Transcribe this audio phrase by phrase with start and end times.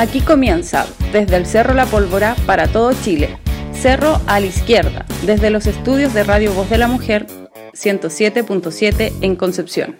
[0.00, 3.36] Aquí comienza, desde el Cerro La Pólvora para todo Chile.
[3.72, 7.26] Cerro a la izquierda, desde los estudios de Radio Voz de la Mujer,
[7.74, 9.98] 107.7 en Concepción.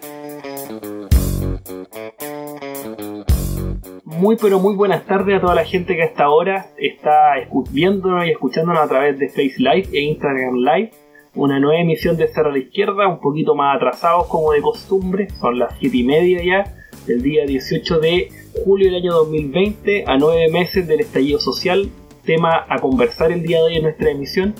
[4.03, 7.33] Muy pero muy buenas tardes a toda la gente que hasta ahora está
[7.69, 10.89] viéndonos y escuchándonos a través de Face Live e Instagram Live.
[11.35, 15.27] Una nueva emisión de Cerro a la Izquierda, un poquito más atrasados como de costumbre,
[15.39, 16.73] son las 7 y media ya,
[17.05, 21.89] del día 18 de julio del año 2020, a nueve meses del estallido social,
[22.25, 24.55] tema a conversar el día de hoy en nuestra emisión.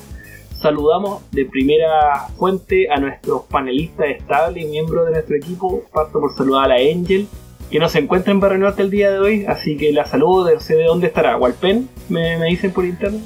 [0.60, 5.84] Saludamos de primera fuente a nuestros panelistas estables y miembros de nuestro equipo.
[5.92, 7.28] Parto por saludar a la Angel,
[7.72, 10.54] que no se encuentra en Barrio Norte el día de hoy, así que la saludo,
[10.54, 11.38] no sé de dónde estará.
[11.38, 11.90] ¿Walpen?
[12.10, 13.22] ¿Me, me dicen por internet?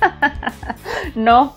[1.14, 1.54] no.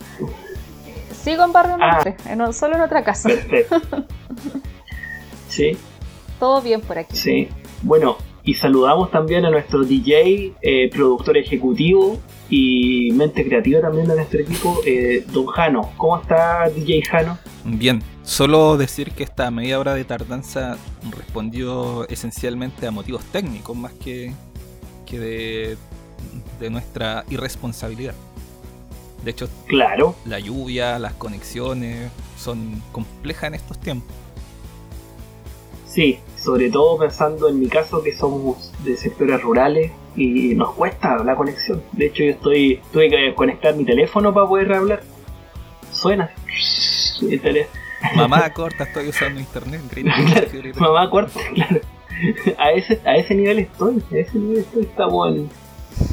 [1.23, 2.03] Sigo en Barrio ah.
[2.03, 3.29] Norte, solo en otra casa.
[3.29, 3.81] Perfecto.
[5.49, 5.77] sí.
[6.39, 7.17] Todo bien por aquí.
[7.17, 7.49] Sí.
[7.81, 14.15] Bueno, y saludamos también a nuestro DJ, eh, productor ejecutivo y mente creativa también de
[14.15, 15.91] nuestro equipo, eh, Don Jano.
[15.97, 17.37] ¿Cómo está DJ Jano?
[17.63, 20.77] Bien, solo decir que esta media hora de tardanza
[21.11, 24.33] respondió esencialmente a motivos técnicos más que,
[25.05, 25.77] que de,
[26.59, 28.15] de nuestra irresponsabilidad.
[29.23, 30.15] De hecho, claro.
[30.25, 34.15] la lluvia, las conexiones son complejas en estos tiempos.
[35.99, 41.21] Sí, sobre todo pensando en mi caso que somos de sectores rurales y nos cuesta
[41.25, 41.83] la conexión.
[41.91, 45.01] De hecho yo estoy tuve que conectar mi teléfono para poder hablar.
[45.91, 46.31] Suena.
[48.15, 49.81] Mamá corta, estoy usando internet.
[50.79, 51.81] Mamá corta, claro.
[52.57, 55.49] A ese, a ese nivel estoy, a ese nivel estoy, está bueno.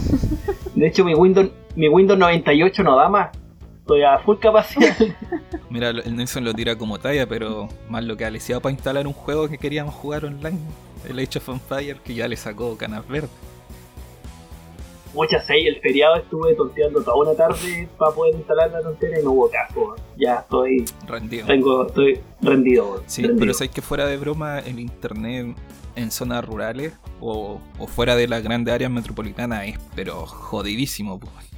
[0.75, 3.29] De hecho mi Windows, mi Windows 98 no da más.
[3.87, 4.97] Estoy a full capacidad.
[5.71, 9.07] Mira, el Nelson lo tira como talla, pero más lo que ha lisiado para instalar
[9.07, 10.59] un juego que queríamos jugar online.
[11.09, 13.31] El Age of Empires, que ya le sacó canas verdes.
[15.15, 19.23] Muchas seis, el feriado estuve tonteando toda una tarde para poder instalar la tontera y
[19.23, 19.95] no hubo caso.
[20.17, 21.47] Ya estoy rendido.
[21.47, 23.05] Tengo, estoy rendido.
[23.07, 25.57] Sí, pero sabes que fuera de broma, el internet
[25.95, 31.21] en zonas rurales o, o fuera de las grandes áreas metropolitanas es pero jodidísimo.
[31.21, 31.56] Pues.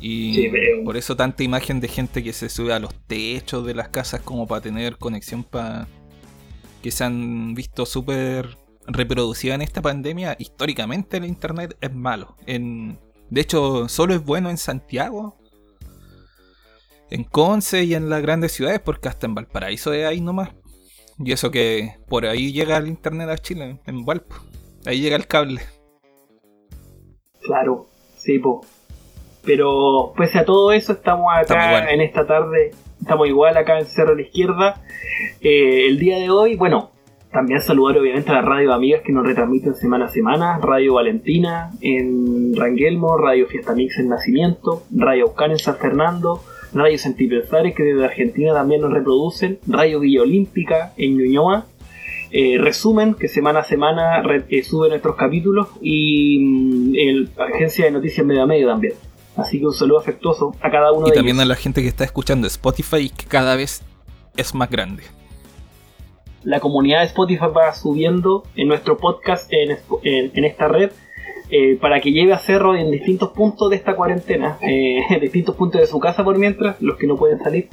[0.00, 0.48] Y
[0.84, 4.20] por eso tanta imagen de gente que se sube a los techos de las casas
[4.22, 5.86] como para tener conexión para
[6.82, 8.56] que se han visto súper
[8.86, 10.36] reproducidas en esta pandemia.
[10.38, 12.36] Históricamente el internet es malo.
[12.46, 12.98] En,
[13.28, 15.36] de hecho, solo es bueno en Santiago,
[17.10, 20.50] en Conce y en las grandes ciudades, porque hasta en Valparaíso es ahí nomás.
[21.18, 24.36] Y eso que por ahí llega el internet a Chile, en Valpo.
[24.86, 25.60] Ahí llega el cable.
[27.42, 28.79] Claro, sí, pues
[29.44, 34.12] pero pese a todo eso, estamos acá en esta tarde, estamos igual acá en Cerro
[34.12, 34.82] a la Izquierda.
[35.40, 36.90] Eh, el día de hoy, bueno,
[37.32, 41.70] también saludar obviamente a la radio amigas que nos retransmiten semana a semana, Radio Valentina
[41.80, 47.84] en Rangelmo, Radio Fiesta Mix en Nacimiento, Radio Oscar en San Fernando, Radio Sentipensares que
[47.84, 51.66] desde Argentina también nos reproducen, Radio Villa Olímpica en Ñuñoa,
[52.32, 57.90] eh, resumen que semana a semana eh, sube nuestros capítulos y mm, el Agencia de
[57.90, 58.94] Noticias Medio a Medio también.
[59.40, 61.14] Así que un saludo afectuoso a cada uno y de ellos.
[61.14, 63.82] Y también a la gente que está escuchando Spotify, que cada vez
[64.36, 65.02] es más grande.
[66.42, 70.90] La comunidad de Spotify va subiendo en nuestro podcast en, en, esta red
[71.50, 75.56] eh, para que lleve a Cerro en distintos puntos de esta cuarentena, eh, en distintos
[75.56, 77.68] puntos de su casa por mientras, los que no pueden salir.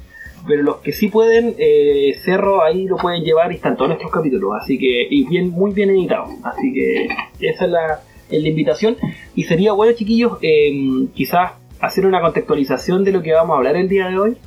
[0.45, 4.11] Pero los que sí pueden, eh, Cerro ahí lo pueden llevar y están todos nuestros
[4.11, 4.51] capítulos.
[4.61, 6.25] Así que, y bien, muy bien editado.
[6.43, 7.07] Así que
[7.39, 8.97] esa es la, en la invitación.
[9.35, 13.75] Y sería bueno, chiquillos, eh, quizás hacer una contextualización de lo que vamos a hablar
[13.75, 14.37] el día de hoy.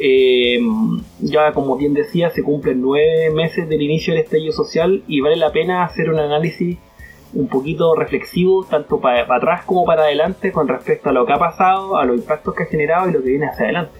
[0.00, 0.60] Eh,
[1.20, 5.36] ya como bien decía, se cumplen nueve meses del inicio del estallido social y vale
[5.36, 6.78] la pena hacer un análisis
[7.34, 11.38] un poquito reflexivo, tanto para, atrás como para adelante, con respecto a lo que ha
[11.38, 13.98] pasado, a los impactos que ha generado y lo que viene hacia adelante.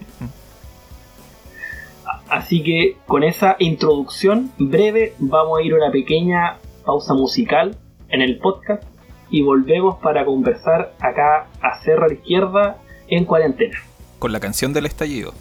[2.27, 7.75] Así que con esa introducción breve vamos a ir a una pequeña pausa musical
[8.09, 8.83] en el podcast
[9.29, 12.77] y volvemos para conversar acá a Cerro a la Izquierda
[13.07, 13.77] en cuarentena.
[14.19, 15.33] Con la canción del estallido.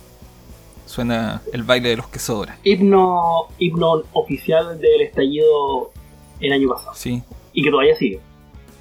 [0.87, 2.57] Suena el baile de los que sobran.
[2.65, 5.91] Himno, himno oficial del estallido
[6.41, 6.95] el año pasado.
[6.95, 7.23] Sí.
[7.53, 8.21] Y que todavía sigue.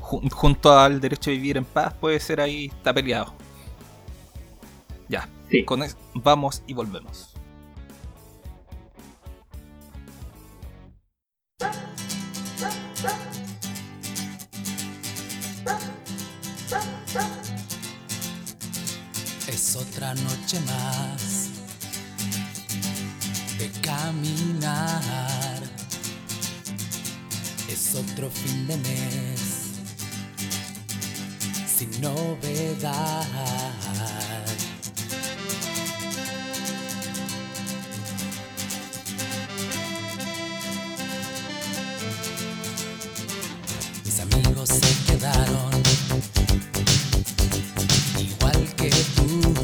[0.00, 3.34] junto al derecho a vivir en paz puede ser ahí, está peleado.
[5.08, 5.28] Ya,
[5.64, 7.34] con eso vamos y volvemos.
[19.46, 21.50] Es otra noche más
[23.58, 25.77] de caminar.
[27.88, 29.40] Es otro fin de mes
[31.66, 33.24] sin novedad.
[44.04, 45.82] Mis amigos se quedaron
[48.18, 49.54] igual que tú.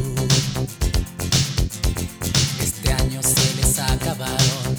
[2.63, 4.77] Este año se les acabaron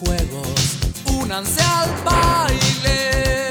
[0.00, 0.78] juegos.
[1.22, 3.49] Únanse al baile.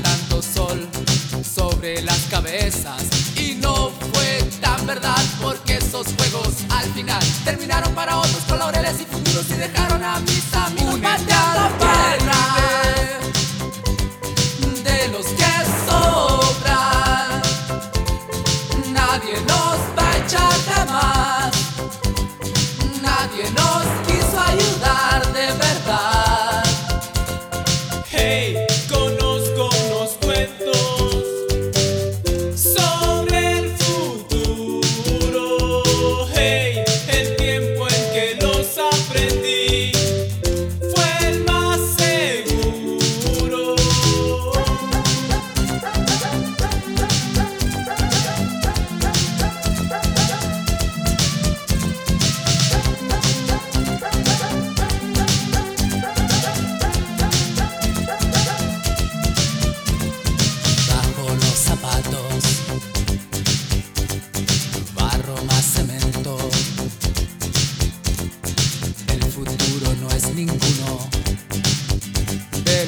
[0.00, 0.40] Tanto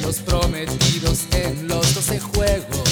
[0.05, 2.84] los prometidos en los doce juegos.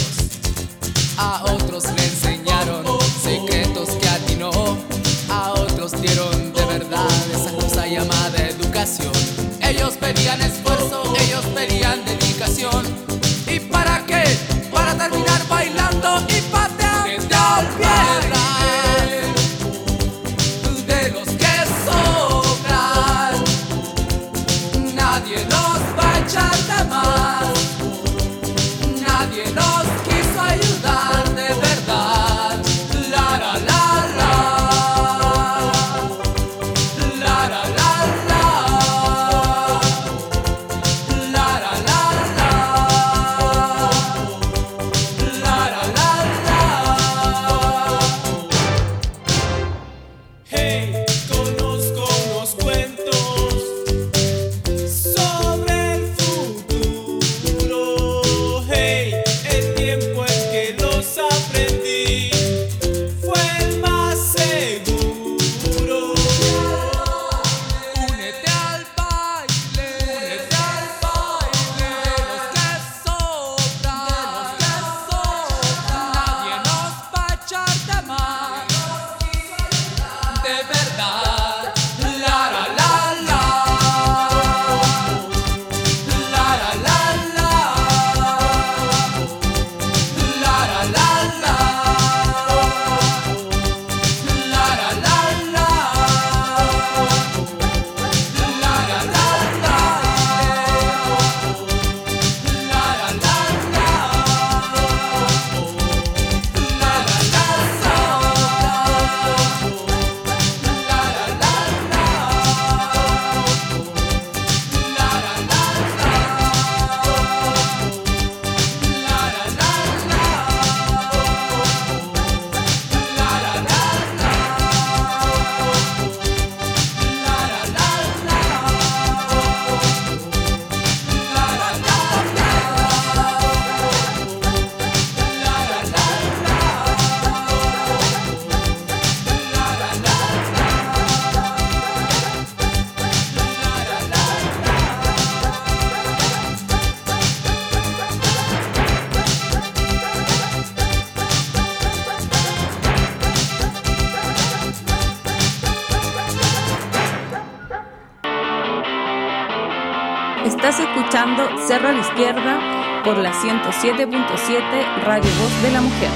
[163.83, 166.09] 107.7 Radio Voz de la Mujer.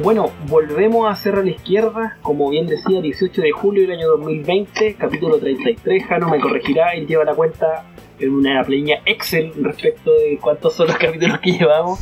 [0.00, 4.06] Bueno, volvemos a Cerro a la Izquierda, como bien decía, 18 de julio del año
[4.10, 6.04] 2020, capítulo 33.
[6.06, 7.84] Jano me corregirá, él lleva la cuenta
[8.20, 11.98] en una planilla Excel respecto de cuántos son los capítulos que llevamos,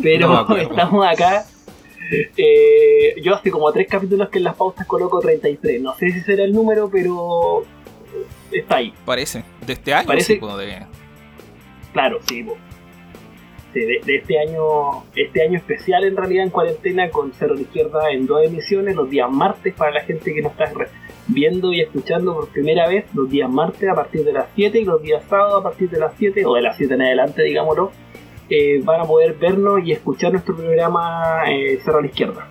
[0.00, 1.44] pero No estamos acá.
[2.36, 5.80] Eh, yo hace como tres capítulos que en las pausas coloco 33.
[5.80, 7.62] No sé si será el número, pero
[8.52, 8.92] está ahí.
[9.04, 9.44] Parece.
[9.66, 10.86] De este año, Parece- sí, de-
[11.92, 12.42] Claro, sí.
[13.72, 18.10] de, de este año este año especial en realidad en cuarentena con Cerro la Izquierda
[18.12, 20.72] en dos emisiones, los días martes para la gente que nos está
[21.26, 24.84] viendo y escuchando por primera vez, los días martes a partir de las 7 y
[24.84, 27.90] los días sábados a partir de las 7 o de las 7 en adelante, digámoslo,
[28.50, 32.48] eh, van a poder vernos y escuchar nuestro programa eh, Cerro a la Izquierda.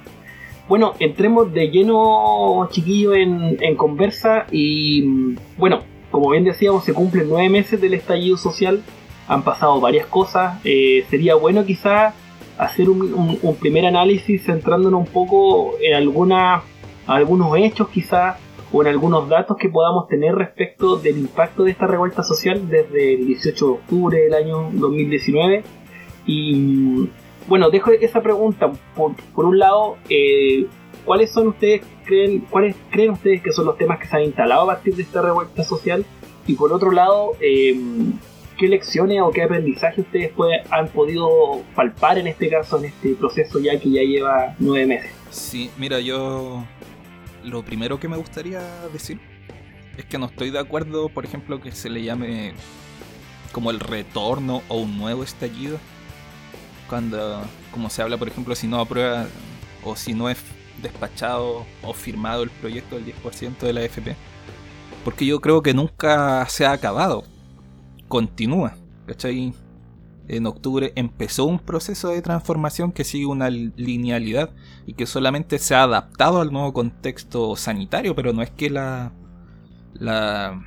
[0.68, 7.28] Bueno, entremos de lleno, chiquillo, en, conversa y mm, bueno, como bien decíamos, se cumplen
[7.30, 8.82] nueve meses del estallido social
[9.28, 10.60] han pasado varias cosas.
[10.64, 12.14] eh, sería bueno quizás
[12.58, 16.62] hacer un primer análisis centrándonos un poco en alguna,
[17.08, 18.38] algunos hechos quizás
[18.74, 23.14] o en algunos datos que podamos tener respecto del impacto de esta revuelta social desde
[23.14, 25.64] el 18 de octubre del año 2019.
[26.26, 27.10] Y
[27.48, 28.72] bueno, dejo esa pregunta.
[28.96, 30.66] Por, por un lado, eh,
[31.06, 34.64] ¿cuáles son ustedes creen, cuáles creen ustedes que son los temas que se han instalado
[34.64, 36.06] a partir de esta revuelta social?
[36.48, 37.76] Y por otro lado, eh,
[38.58, 43.14] ¿qué lecciones o qué aprendizaje ustedes puede- han podido palpar en este caso, en este
[43.16, 45.12] proceso ya que ya lleva nueve meses?
[45.30, 46.64] Sí, mira, yo
[47.44, 48.62] lo primero que me gustaría
[48.94, 49.20] decir
[49.98, 52.54] es que no estoy de acuerdo, por ejemplo, que se le llame
[53.52, 55.78] como el retorno o un nuevo estallido.
[56.90, 59.26] Cuando, como se habla, por ejemplo, si no aprueba
[59.84, 60.38] o si no es
[60.82, 64.16] despachado o firmado el proyecto del 10% de la AFP.
[65.04, 67.24] Porque yo creo que nunca se ha acabado.
[68.08, 68.76] Continúa.
[69.08, 69.54] ¿Cachai?
[70.28, 74.52] En octubre empezó un proceso de transformación que sigue una linealidad
[74.86, 79.12] y que solamente se ha adaptado al nuevo contexto sanitario, pero no es que la,
[79.94, 80.64] la,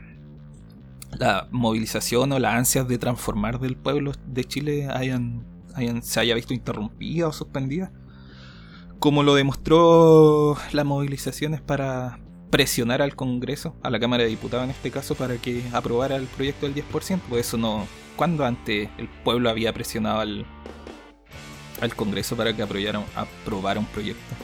[1.18, 5.42] la movilización o las ansias de transformar del pueblo de Chile hayan,
[5.76, 7.92] hayan- se haya visto interrumpida o suspendida.
[8.98, 12.18] Como lo demostró las movilizaciones para
[12.50, 16.26] presionar al Congreso, a la Cámara de Diputados en este caso, para que aprobara el
[16.26, 17.86] proyecto del 10%, pues eso no...
[18.16, 20.46] ¿Cuándo antes el pueblo había presionado al,
[21.82, 24.34] al Congreso para que aprobaran, aprobara un proyecto.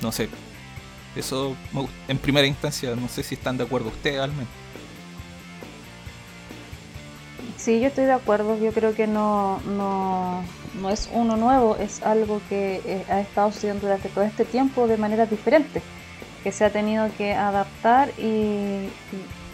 [0.00, 0.28] No sé.
[1.14, 1.54] Eso
[2.08, 4.48] en primera instancia, no sé si están de acuerdo ustedes al menos.
[7.60, 8.56] Sí, yo estoy de acuerdo.
[8.58, 10.42] Yo creo que no, no,
[10.80, 14.86] no es uno nuevo, es algo que eh, ha estado sucediendo durante todo este tiempo
[14.86, 15.82] de maneras diferentes,
[16.42, 18.88] que se ha tenido que adaptar y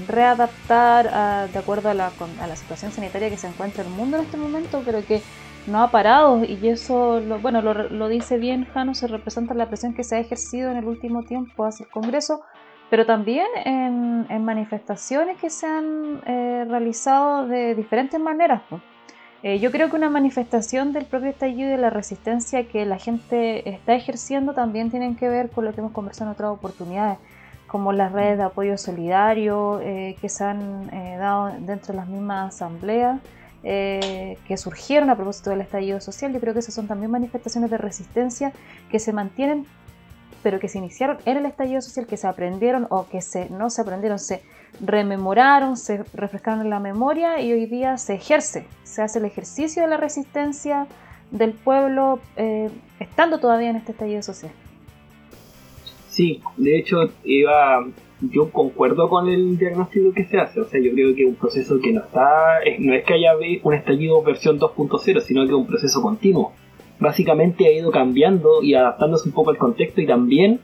[0.06, 4.18] readaptar a- de acuerdo a la, a la situación sanitaria que se encuentra el mundo
[4.18, 5.20] en este momento, pero que
[5.66, 9.66] no ha parado y eso, lo, bueno, lo, lo dice bien Jano, se representa la
[9.66, 12.40] presión que se ha ejercido en el último tiempo hacia el Congreso
[12.90, 18.62] pero también en, manifestaciones que se han eh, realizado de diferentes maneras.
[19.43, 22.99] Eh, yo creo que una manifestación del propio estallido y de la resistencia que la
[22.99, 27.19] gente está ejerciendo también tienen que ver con lo que hemos conversado en otras oportunidades,
[27.66, 30.88] como las redes de apoyo solidario eh, que se han
[31.19, 33.21] dado dentro de las mismas asambleas.
[33.62, 37.78] que surgieron a propósito del estallido social, yo creo que esas son también manifestaciones de
[37.78, 38.52] resistencia
[38.90, 39.66] que se mantienen
[40.43, 43.71] pero que se iniciaron en el estallido social, que se aprendieron o que se, no
[43.71, 44.43] se aprendieron, se
[44.81, 49.83] rememoraron, se refrescaron en la memoria y hoy día se ejerce, se hace el ejercicio
[49.83, 50.87] de la resistencia
[51.31, 54.52] del pueblo eh, estando todavía en este estallido social.
[56.09, 57.85] Sí, de hecho, iba,
[58.21, 60.61] yo concuerdo con el diagnóstico que se hace.
[60.61, 63.14] O sea, yo creo que es un proceso que no está, es- no es que
[63.14, 66.52] haya un estallido versión 2.0, sino que es un proceso continuo.
[66.99, 70.61] Básicamente ha ido cambiando y adaptándose un poco al contexto y también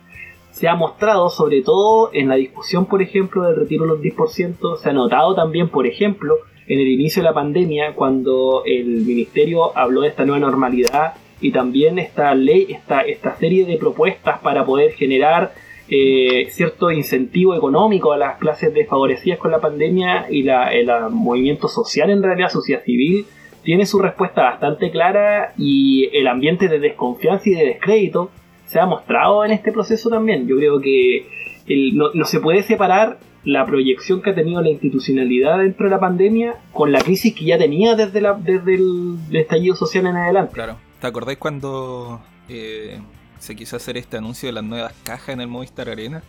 [0.50, 4.76] se ha mostrado, sobre todo en la discusión, por ejemplo, del retiro de los 10%,
[4.76, 6.36] se ha notado también, por ejemplo,
[6.66, 11.52] en el inicio de la pandemia, cuando el ministerio habló de esta nueva normalidad y
[11.52, 15.52] también esta ley, esta, esta serie de propuestas para poder generar
[15.88, 21.66] eh, cierto incentivo económico a las clases desfavorecidas con la pandemia y la, el movimiento
[21.68, 23.26] social en realidad, sociedad civil,
[23.64, 28.30] tiene su respuesta bastante clara y el ambiente de desconfianza y de descrédito
[28.66, 30.46] se ha mostrado en este proceso también.
[30.48, 31.26] Yo creo que
[31.66, 35.90] el- no, no se puede separar la proyección que ha tenido la institucionalidad dentro de
[35.90, 40.16] la pandemia con la crisis que ya tenía desde, la, desde el estallido social en
[40.16, 40.52] adelante.
[40.54, 40.76] Claro.
[41.00, 43.00] ¿Te acordáis cuando eh,
[43.38, 46.22] se quiso hacer este anuncio de las nuevas cajas en el Movistar Arena.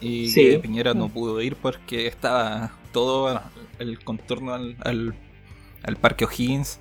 [0.00, 0.50] Y Sí.
[0.50, 3.40] que Piñera no pudo ir porque estaba todo
[3.78, 5.14] el contorno al, al,
[5.84, 6.80] al Parque O'Higgins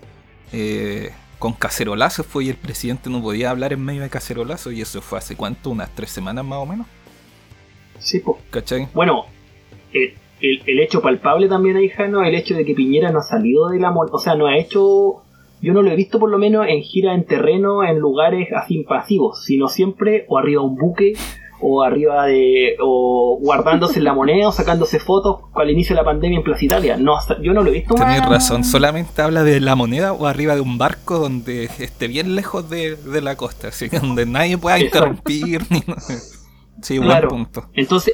[0.51, 4.81] eh, con cacerolazos fue y el presidente no podía hablar en medio de cacerolazos y
[4.81, 6.87] eso fue hace cuánto, unas tres semanas más o menos,
[7.99, 8.39] Sí, po.
[8.49, 8.87] ¿cachai?
[8.93, 9.25] Bueno,
[9.93, 13.23] el, el- el hecho palpable también ahí, Jano, el hecho de que Piñera no ha
[13.23, 13.91] salido de la...
[13.91, 15.21] O sea, no ha hecho...
[15.61, 18.83] Yo no lo he visto por lo menos en gira en terreno, en lugares así
[18.83, 21.13] pasivos, sino siempre o arriba de un buque,
[21.63, 22.75] o arriba de...
[22.81, 26.97] o guardándose la moneda, o sacándose fotos al inicio de la pandemia en Plaza Italia.
[26.97, 30.25] No, yo no lo he visto Tenéis más- razón, solamente habla de la moneda o
[30.27, 34.25] arriba de un barco donde esté bien lejos de, de la costa, así que donde
[34.25, 35.07] nadie pueda Exacto.
[35.09, 35.61] interrumpir.
[35.69, 35.79] Ni,
[36.81, 37.29] sí, Claro.
[37.29, 37.69] buen punto.
[37.73, 38.13] Entonces,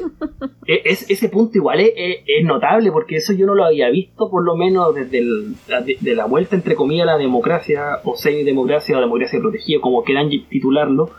[0.68, 3.90] e- es, ese punto igual es, es- es notable porque eso yo no lo había
[3.90, 7.18] visto por lo menos desde el- la, de, de la vuelta entre comillas a la
[7.18, 11.10] democracia o semidemocracia o democracia protegida, como quieran titularlo.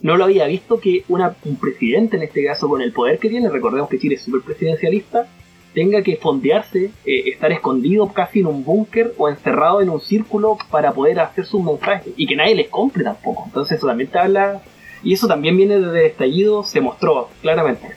[0.00, 3.28] No lo había visto que una, un presidente, en este caso con el poder que
[3.28, 5.26] tiene, recordemos que Chile es súper presidencialista,
[5.74, 10.56] tenga que fondearse, eh, estar escondido casi en un búnker o encerrado en un círculo
[10.70, 13.44] para poder hacer sus mensajes y que nadie les compre tampoco.
[13.46, 14.62] Entonces eso también te habla,
[15.02, 17.94] y eso también viene desde el estallido, se mostró claramente.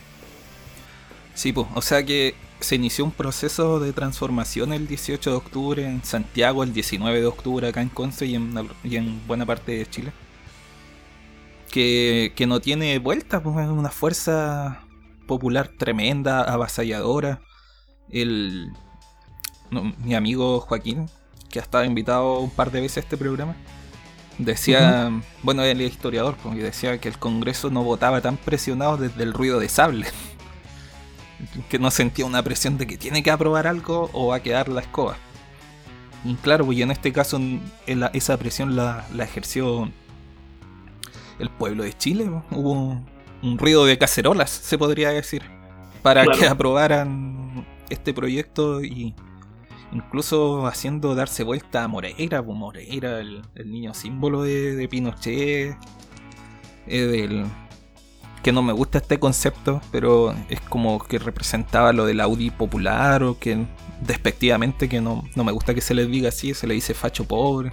[1.34, 5.86] Sí, pues, o sea que se inició un proceso de transformación el 18 de octubre
[5.86, 8.54] en Santiago, el 19 de octubre acá en Conce y en,
[8.84, 10.12] y en buena parte de Chile.
[11.72, 14.82] Que, que no tiene vuelta, pues es una fuerza
[15.28, 17.42] popular tremenda, avasalladora.
[18.10, 18.74] El,
[19.70, 21.08] no, mi amigo Joaquín,
[21.50, 23.56] que ha estado invitado un par de veces a este programa,
[24.40, 25.12] decía,
[25.44, 29.22] bueno, él es historiador, pues, y decía que el Congreso no votaba tan presionado desde
[29.22, 30.08] el ruido de sable
[31.70, 34.70] que no sentía una presión de que tiene que aprobar algo o va a quedar
[34.70, 35.18] la escoba.
[36.26, 37.40] Y claro, pues y en este caso
[37.86, 39.90] esa presión la, la ejerció
[41.40, 42.30] el pueblo de Chile.
[42.52, 43.06] Hubo un,
[43.42, 45.42] un ruido de cacerolas, se podría decir,
[46.02, 46.40] para Claro.
[46.40, 49.16] que aprobaran este proyecto y
[49.92, 55.76] incluso haciendo darse vuelta a Moreira, pues Moreira, el, el niño símbolo de, de Pinochet,
[56.88, 57.46] eh, del,
[58.44, 63.24] que no me gusta este concepto, pero es como que representaba lo del Audi popular
[63.24, 63.66] o que
[64.02, 67.26] despectivamente, que no, no me gusta que se les diga así, se le dice facho
[67.26, 67.72] pobre.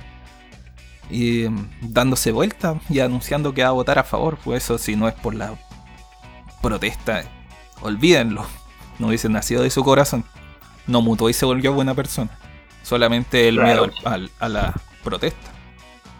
[1.11, 4.97] Y mm, dándose vuelta y anunciando que va a votar a favor, pues eso si
[4.97, 5.55] no es por la
[6.63, 7.25] protesta,
[7.81, 8.45] olvídenlo,
[8.99, 10.25] no hubiese nacido de su corazón,
[10.87, 12.31] no mutó y se volvió buena persona,
[12.83, 13.83] solamente el Claro.
[13.87, 15.53] miedo al- al- a la protesta.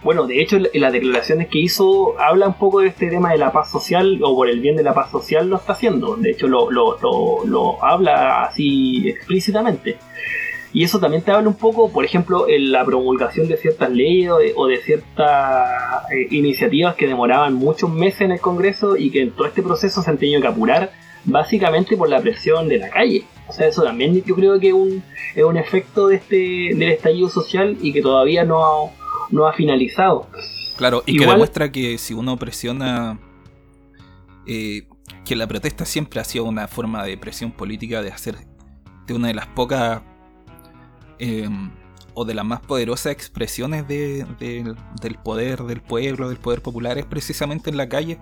[0.05, 3.39] Bueno, de hecho, en las declaraciones que hizo habla un poco de este tema de
[3.39, 6.15] la paz social o por el bien de la paz social lo está haciendo.
[6.17, 9.99] De hecho, lo, lo, lo, lo habla así explícitamente.
[10.77, 14.31] Y eso también te habla un poco, por ejemplo, en la promulgación de ciertas leyes
[14.31, 19.11] o de, o de ciertas eh, iniciativas que demoraban muchos meses en el Congreso y
[19.11, 20.93] que en todo este proceso se han tenido que apurar
[21.25, 23.25] básicamente por la presión de la calle.
[23.49, 25.03] O sea, eso también yo creo que un,
[25.35, 28.91] es un efecto de este, del estallido social y que todavía no ha,
[29.31, 30.29] no ha finalizado.
[30.77, 33.19] Claro, y que demuestra que si uno presiona,
[34.47, 34.83] eh,
[35.25, 38.37] que la protesta siempre ha sido una forma de presión política, de hacer
[39.07, 40.03] de una de las pocas
[41.19, 41.49] eh,
[42.15, 46.99] o de las más poderosas expresiones de- de- del poder del pueblo, del poder popular,
[46.99, 48.19] es precisamente en la calle.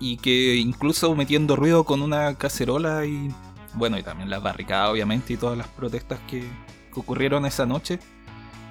[0.00, 3.28] Y que incluso metiendo ruido con una cacerola y,
[3.74, 7.98] bueno, y también las barricadas, obviamente, y todas las protestas que, que ocurrieron esa noche,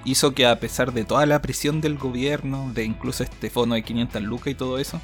[0.04, 3.82] hizo que a pesar de toda la presión del gobierno, de incluso este fondo de
[3.82, 5.00] 500 lucas y todo eso,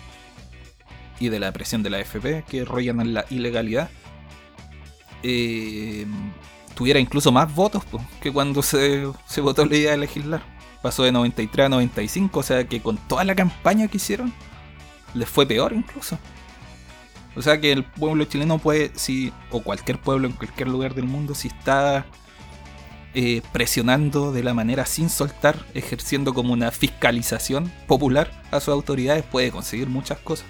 [1.18, 3.88] y de la presión de la FP que rollan en la ilegalidad,
[5.22, 6.06] eh,
[6.74, 7.82] tuviera incluso más votos
[8.20, 9.04] que cuando se,
[9.42, 10.42] votó la idea de legislar.
[10.82, 14.32] Pasó de 93 a 95, o sea que con toda la campaña que hicieron,
[15.14, 16.18] les fue peor incluso.
[17.36, 21.04] O sea que el pueblo chileno puede, si, o cualquier pueblo en cualquier lugar del
[21.04, 22.06] mundo, si está
[23.14, 29.24] eh, presionando de la manera sin soltar, ejerciendo como una fiscalización popular a sus autoridades,
[29.24, 30.46] puede conseguir muchas cosas.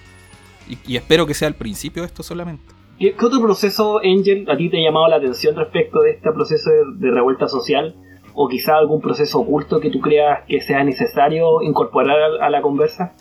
[0.68, 2.79] Y, y espero que sea al principio esto solamente.
[3.00, 6.30] ¿Qué, qué otro proceso, Angel, a ti te ha llamado la atención respecto de este
[6.32, 7.96] proceso de, revuelta social?
[8.34, 12.60] ¿O quizá algún proceso oculto que tú creas que sea necesario incorporar a, a la
[12.60, 13.14] conversa?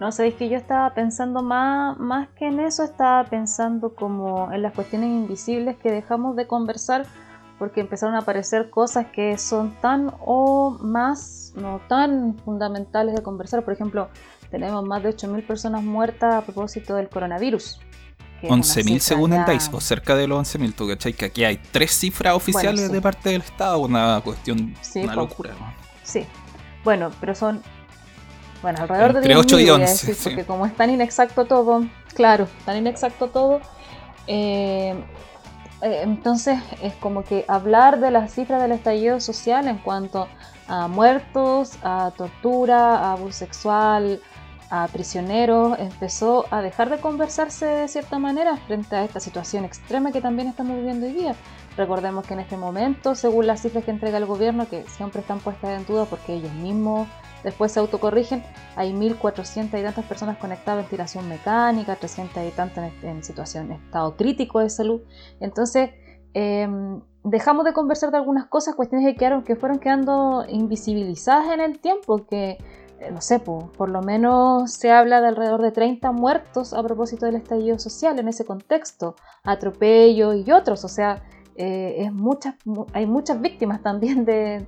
[0.00, 4.62] No, sabéis que yo estaba pensando más, más que en eso, estaba pensando como en
[4.62, 7.04] las cuestiones invisibles que dejamos de conversar
[7.58, 13.62] porque empezaron a aparecer cosas que son tan o más, no tan fundamentales de conversar.
[13.62, 14.08] Por ejemplo,
[14.50, 17.80] tenemos más de 8.000 personas muertas a propósito del coronavirus.
[18.40, 20.74] Que es una 11.000 cifra según el DICE, o cerca de los 11.000.
[20.74, 21.12] ¿Tú cachai?
[21.12, 22.92] Que aquí hay tres cifras oficiales sí.
[22.92, 25.54] de parte del Estado, una cuestión, Sí, una locura.
[25.58, 25.72] ¿no?
[26.02, 26.24] Sí,
[26.84, 27.62] bueno, pero son
[28.62, 30.20] bueno, alrededor de Entre 10.000 ocho y decir, sí.
[30.24, 33.60] porque como es tan inexacto todo, claro, tan inexacto todo,
[34.26, 34.94] eh,
[35.82, 40.28] eh, entonces es como que hablar de las cifras del estallido social en cuanto
[40.68, 44.20] a muertos, a tortura, a abuso sexual,
[44.70, 50.12] a prisioneros, empezó a dejar de conversarse de cierta manera frente a esta situación extrema
[50.12, 51.34] que también estamos viviendo hoy día.
[51.76, 55.40] Recordemos que en este momento, según las cifras que entrega el gobierno, que siempre están
[55.40, 57.06] puestas en duda porque ellos mismos
[57.44, 58.42] después se autocorrigen,
[58.74, 63.70] hay 1.400 y tantas personas conectadas a ventilación mecánica, 300 y tantas en, en situación,
[63.72, 65.02] estado crítico de salud.
[65.38, 65.90] Entonces,
[66.34, 66.68] eh,
[67.24, 71.80] dejamos de conversar de algunas cosas, cuestiones que, quedaron, que fueron quedando invisibilizadas en el
[71.80, 72.58] tiempo, que
[73.12, 77.26] no sé, po, por lo menos se habla de alrededor de 30 muertos a propósito
[77.26, 81.22] del estallido social en ese contexto, atropellos y otros, o sea,
[81.56, 84.66] eh, es muchas, mu- hay muchas víctimas también de-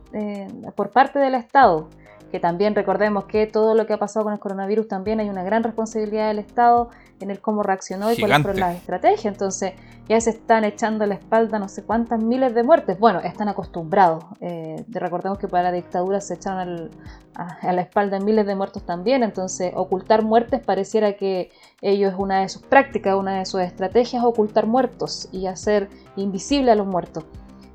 [0.74, 1.88] por parte del Estado,
[2.30, 5.42] que también recordemos que todo lo que ha pasado con el coronavirus también hay una
[5.42, 9.72] gran responsabilidad del Estado en el cómo reaccionó y cuáles fueron las estrategias, entonces
[10.08, 13.48] ya se están echando a la espalda no sé cuántas miles de muertes, bueno, están
[13.48, 16.90] acostumbrados, eh, de- recordemos que para la dictadura se echaron al-
[17.34, 21.50] a, a la espalda miles de muertos también, entonces ocultar muertes pareciera que
[21.82, 26.70] ellos es una de sus prácticas, una de sus estrategias, ocultar muertos y hacer invisible
[26.70, 27.24] a los muertos.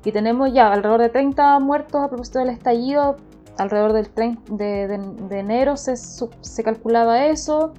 [0.04, 3.16] Y tenemos ya alrededor de 30 muertos a propósito del estallido,
[3.58, 7.72] alrededor del 30 de, de- de enero se, se calculaba eso,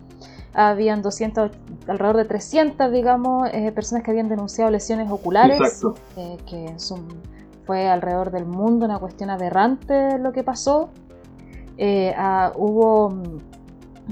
[0.53, 1.51] habían 200,
[1.87, 5.57] alrededor de 300, digamos, eh, personas que habían denunciado lesiones oculares,
[6.17, 6.99] eh, que en su-
[7.65, 10.89] fue alrededor del mundo una cuestión aberrante lo que pasó.
[11.77, 13.37] Eh, ah, hubo mm,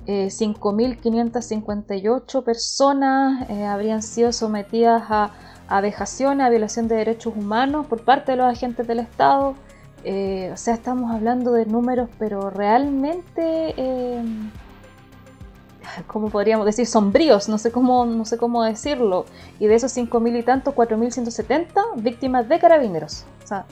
[0.08, 5.32] eh, 5.558 personas habrían sido sometidas a,
[5.68, 9.54] a vejaciones, a violación de derechos humanos por parte de los agentes del Estado.
[10.04, 14.24] Eh, o sea, estamos hablando de números, pero realmente, eh,
[16.08, 16.86] ¿cómo podríamos decir?
[16.86, 19.26] Sombríos, no sé cómo, no sé cómo decirlo.
[19.60, 23.26] Y de esos 5.000 y tantos, 4.170 víctimas de carabineros.
[23.44, 23.66] O sea,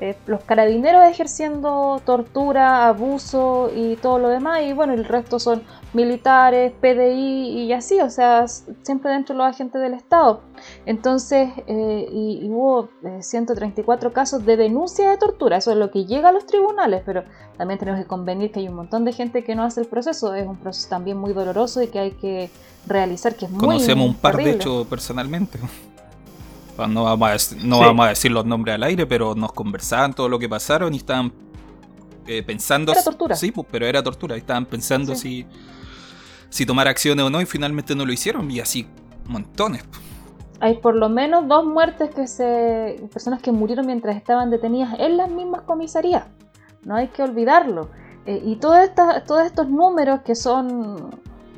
[0.00, 5.62] eh, los carabineros ejerciendo tortura, abuso y todo lo demás, y bueno, el resto son
[5.94, 8.46] militares, PDI y así, o sea,
[8.82, 10.42] siempre dentro de los agentes del Estado.
[10.84, 15.90] Entonces, eh, y, y hubo eh, 134 casos de denuncia de tortura, eso es lo
[15.90, 17.24] que llega a los tribunales, pero
[17.56, 20.34] también tenemos que convenir que hay un montón de gente que no hace el proceso,
[20.34, 22.50] es un proceso también muy doloroso y que hay que
[22.86, 25.58] realizar, que es muy Conocemos un par de hecho personalmente.
[26.88, 27.84] No vamos, a, dec- no Sí.
[27.84, 30.98] vamos a decir los nombres al aire, pero nos conversaban todo lo que pasaron y
[30.98, 31.32] estaban
[32.26, 32.92] eh, pensando.
[32.92, 33.34] Era tortura.
[33.34, 34.36] Sí, pues, pero era tortura.
[34.36, 35.44] Y estaban pensando Sí.
[35.44, 35.46] si,
[36.50, 38.50] si tomar acciones o no, y finalmente no lo hicieron.
[38.50, 38.86] Y así,
[39.26, 39.84] montones.
[40.60, 43.06] Hay por lo menos dos muertes que se.
[43.12, 46.24] personas que murieron mientras estaban detenidas en las mismas comisarías.
[46.82, 47.90] No hay que olvidarlo.
[48.26, 51.10] Eh, y todas estas- todos estos números que son.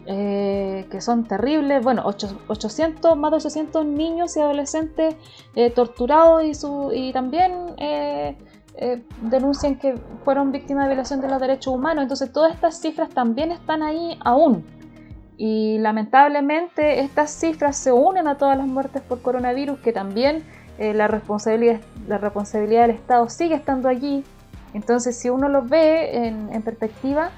[0.07, 1.85] eh, que son terribles.
[1.85, 5.15] Bueno, ocho- 800, más de 800 niños y adolescentes
[5.55, 8.37] eh, torturados y, su, y también eh,
[9.23, 12.03] denuncian que fueron víctimas de violación de los derechos humanos.
[12.03, 14.65] Entonces, todas estas cifras también están ahí aún.
[15.43, 20.45] Y lamentablemente estas cifras se unen a todas las muertes por coronavirus, que también
[20.77, 24.23] eh, la, responsabilidad, la responsabilidad del Estado sigue estando allí.
[24.75, 27.31] Entonces, si uno lo ve en, perspectiva,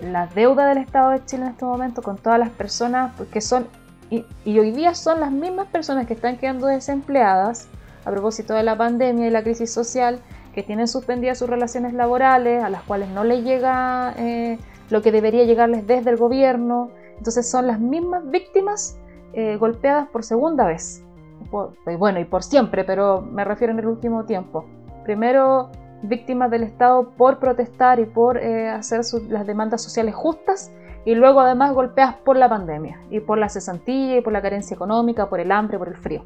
[0.00, 3.40] la deuda del Estado de Chile en este momento con todas las personas pues, que
[3.40, 3.68] son,
[4.10, 7.68] y, y hoy día son las mismas personas que están quedando desempleadas
[8.04, 10.18] a propósito de la pandemia y la crisis social,
[10.52, 14.58] que tienen suspendidas sus relaciones laborales, a las cuales no les llega eh,
[14.90, 16.90] lo que debería llegarles desde el gobierno.
[17.16, 18.98] Entonces son las mismas víctimas
[19.32, 21.02] eh, golpeadas por segunda vez.
[21.50, 24.64] Por- bueno, y por siempre, pero me refiero en el último tiempo.
[25.04, 25.70] Primero,
[26.02, 30.72] víctimas del Estado por protestar y por eh, hacer las demandas sociales justas,
[31.04, 34.74] y luego además golpeadas por la pandemia, y por la cesantilla, y por la carencia
[34.74, 36.22] económica, por el hambre, por el frío.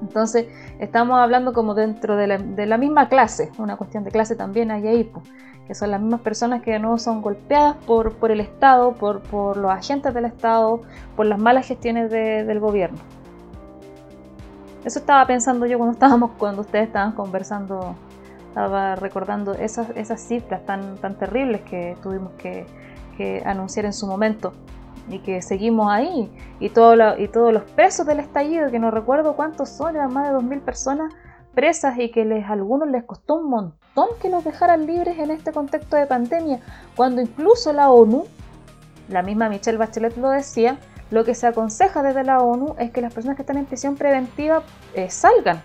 [0.00, 0.46] Entonces,
[0.78, 5.04] estamos hablando como dentro de la, misma clase, una cuestión de clase también hay ahí,
[5.04, 5.22] po,
[5.66, 10.14] que son las mismas personas que no son golpeadas por, el Estado, por, los agentes
[10.14, 10.82] del Estado,
[11.16, 12.98] por las malas gestiones de- del gobierno.
[14.84, 17.94] Eso estaba pensando yo cuando estábamos, cuando ustedes estaban conversando,
[18.48, 19.88] estaba recordando esas,
[20.20, 22.66] cifras tan, tan terribles que tuvimos que,
[23.16, 24.52] que anunciar en su momento
[25.10, 26.30] y que seguimos ahí.
[26.60, 30.36] Y, y todos los presos del estallido, que no recuerdo cuántos son, eran más de
[30.36, 31.12] 2.000 personas
[31.54, 35.30] presas y que les, a algunos les costó un montón que los dejaran libres en
[35.30, 36.60] este contexto de pandemia,
[36.96, 38.24] cuando incluso la ONU,
[39.08, 40.78] la misma Michelle Bachelet lo decía,
[41.10, 43.96] lo que se aconseja desde la ONU es que las personas que están en prisión
[43.96, 44.62] preventiva
[44.94, 45.60] eh, salgan,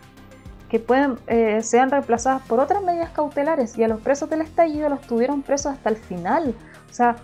[0.69, 4.89] que pueden, eh, sean reemplazadas por otras medidas cautelares y a los presos del estallido
[4.89, 6.55] los tuvieron presos hasta el final.
[6.89, 7.17] O sea,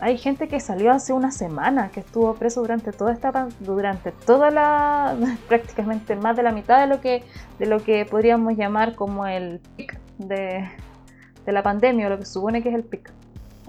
[0.00, 4.50] hay gente que salió hace una semana, que estuvo preso durante toda esta durante toda
[4.50, 5.16] la
[5.48, 7.22] prácticamente más de la mitad de lo que
[7.58, 10.68] de lo que podríamos llamar como el pic de,
[11.44, 13.12] de la pandemia o lo que supone que es el pic.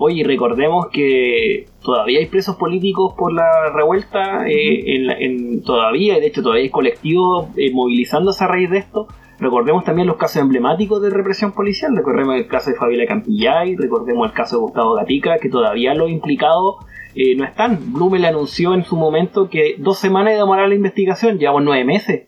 [0.02, 6.28] Oye, recordemos que todavía hay presos políticos por la revuelta, eh, en, todavía, y de
[6.28, 9.08] hecho todavía hay colectivos eh, movilizándose a raíz de esto.
[9.40, 14.28] Recordemos también los casos emblemáticos de represión policial, recordemos el caso de Fabiola Campillay, recordemos
[14.28, 16.76] el caso de Gustavo Gatica, que todavía los implicados
[17.16, 17.94] eh, no están.
[17.94, 21.86] Blume le anunció en su momento que dos semanas de demorar la investigación, llevamos nueve
[21.86, 22.28] meses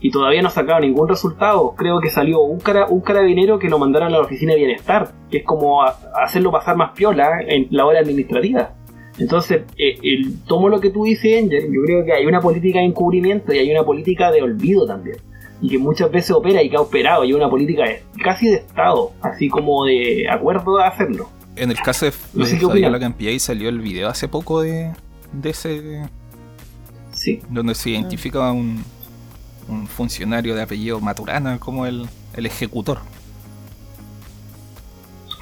[0.00, 1.74] y todavía no ha sacado ningún resultado.
[1.76, 5.12] Creo que salió un, cara, un carabinero que lo mandaron a la oficina de bienestar,
[5.30, 8.74] que es como hacerlo pasar más piola en la hora administrativa.
[9.18, 12.86] Entonces, eh, tomo lo que tú dices, Angel, yo creo que hay una política de
[12.86, 15.16] encubrimiento y hay una política de olvido también.
[15.60, 17.84] Y que muchas veces opera y que ha operado, y una política
[18.22, 21.28] casi de Estado, así como de acuerdo a hacerlo.
[21.56, 22.58] En el caso de, no sé
[23.32, 24.92] y salió el video hace poco de,
[25.32, 26.08] de ese...
[27.10, 27.40] Sí.
[27.48, 28.84] Donde se identifica un,
[29.68, 32.98] un funcionario de apellido Maturana como el, ejecutor.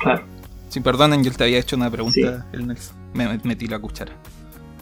[0.01, 0.25] Claro.
[0.69, 2.47] Si perdonen, yo te había hecho una pregunta,
[3.15, 4.13] me metí la cuchara.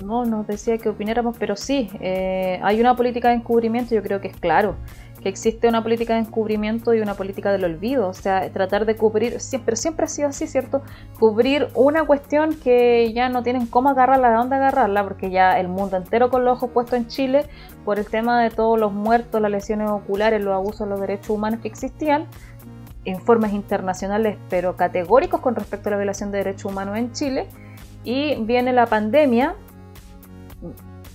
[0.05, 4.21] No, nos decía que opináramos, pero sí, eh, hay una política de encubrimiento, yo creo
[4.21, 4.77] que es claro
[5.25, 8.95] que existe una política de encubrimiento y una política del olvido, o sea, tratar de
[8.95, 10.83] cubrir, siempre, siempre ha sido así, ¿cierto?
[11.19, 15.69] Cubrir una cuestión que ya no tienen cómo agarrarla, de dónde agarrarla, porque ya el
[15.69, 17.47] mundo entero con los ojos puestos en Chile
[17.87, 21.31] por el tema de todos los muertos, las lesiones oculares, los abusos a los derechos
[21.31, 22.27] humanos que existían,
[23.07, 27.49] informes internacionales pero categóricos con respecto a la violación de derechos humanos en Chile,
[28.05, 29.55] y viene la pandemia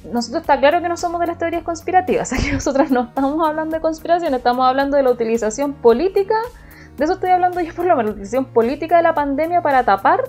[0.04, 3.76] nosotros está claro que no somos de las teorías conspirativas, aquí nosotros no estamos hablando
[3.76, 6.36] de conspiración, estamos hablando de la utilización política,
[6.98, 9.84] de eso estoy hablando yo por lo menos, la utilización política de la pandemia para
[9.84, 10.24] tapar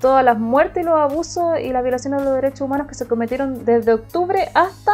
[0.00, 3.06] todas las muertes y los abusos y las violaciones de los derechos humanos que se
[3.06, 4.92] cometieron desde octubre hasta,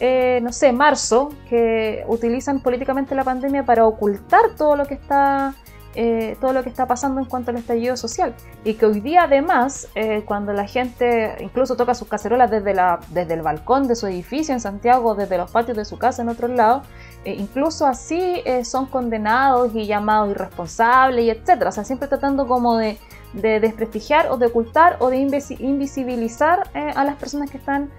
[0.00, 5.54] eh, no sé, marzo, que utilizan políticamente la pandemia para ocultar todo lo que está
[6.00, 8.32] eh, todo lo que está pasando en cuanto al estallido social.
[8.62, 13.00] Y que hoy día además, eh, cuando la gente incluso toca sus cacerolas desde, la,
[13.08, 16.28] desde el balcón de su edificio en Santiago, desde los patios de su casa en
[16.28, 16.86] otros lados,
[17.24, 21.70] eh, incluso así son condenados y llamados irresponsables y etcétera.
[21.70, 22.96] O sea, siempre tratando como de,
[23.32, 27.90] desprestigiar o de ocultar o de invisibilizar a las personas que están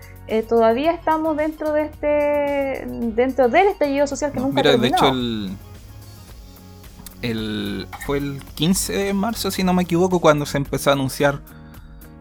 [0.47, 5.51] todavía estamos dentro de este dentro del estallido social que nunca Mira, de hecho el
[7.21, 11.41] el, fue el 15 de marzo, si no me equivoco, cuando se empezó a anunciar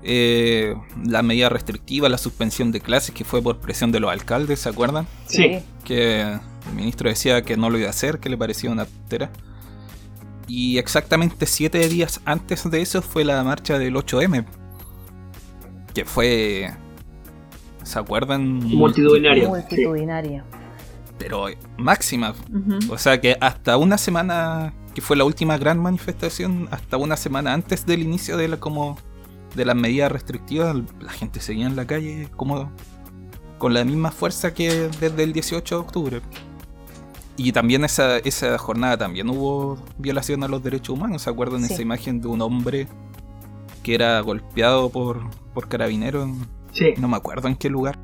[0.02, 4.60] eh, la medida restrictiva, la suspensión de clases, que fue por presión de los alcaldes,
[4.60, 5.06] ¿se acuerdan?
[5.26, 5.58] Sí.
[5.84, 9.30] Que el ministro decía que no lo iba a hacer, que le parecía una tera.
[10.46, 14.46] Y exactamente siete días antes de eso fue la marcha del 8M.
[15.94, 16.70] Que fue.
[17.82, 18.54] ¿Se acuerdan?
[18.54, 19.48] Multitudinaria.
[19.48, 20.44] Multitudinaria.
[21.18, 22.34] Pero máxima.
[22.88, 27.54] O sea que hasta una semana que fue la última gran manifestación, hasta una semana
[27.54, 28.98] antes del inicio de la como
[29.54, 32.72] de las medidas restrictivas, la gente seguía en la calle como
[33.58, 36.20] con la misma fuerza que desde el 18 de octubre.
[37.36, 41.22] Y también esa, esa jornada también hubo violación a los derechos humanos.
[41.22, 42.88] ¿Se acuerdan esa imagen de un hombre
[43.84, 46.28] que era golpeado por, por carabineros?
[46.72, 46.94] Sí.
[46.98, 48.00] No me acuerdo en qué lugar.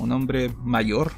[0.00, 1.12] Un hombre mayor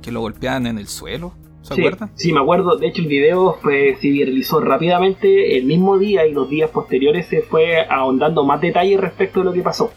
[0.00, 1.34] que lo golpeaban en el suelo.
[1.64, 2.10] ¿Se sí, acuerdan?
[2.14, 2.76] Sí, me acuerdo.
[2.76, 7.26] De hecho, el video pues, se viralizó rápidamente el mismo día y los días posteriores
[7.26, 9.90] se fue ahondando más detalles respecto de lo que pasó.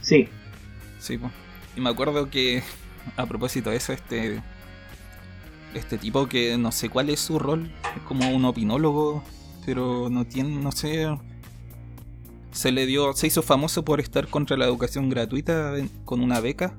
[0.00, 0.28] Sí.
[0.98, 1.30] Sí, pues.
[1.76, 2.62] Y me acuerdo que,
[3.18, 4.42] a propósito de eso, este.
[5.74, 9.22] Este tipo que no sé cuál es su rol, es como un opinólogo,
[9.66, 11.06] pero no tiene, no sé.
[12.50, 15.74] Se le dio, se hizo famoso por estar contra la educación gratuita
[16.06, 16.74] con una beca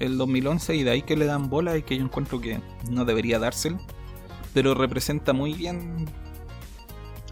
[0.00, 2.60] el 2011 y de ahí que le dan bola y que yo encuentro que
[2.90, 3.78] no debería dárselo.
[4.52, 6.06] Pero representa muy bien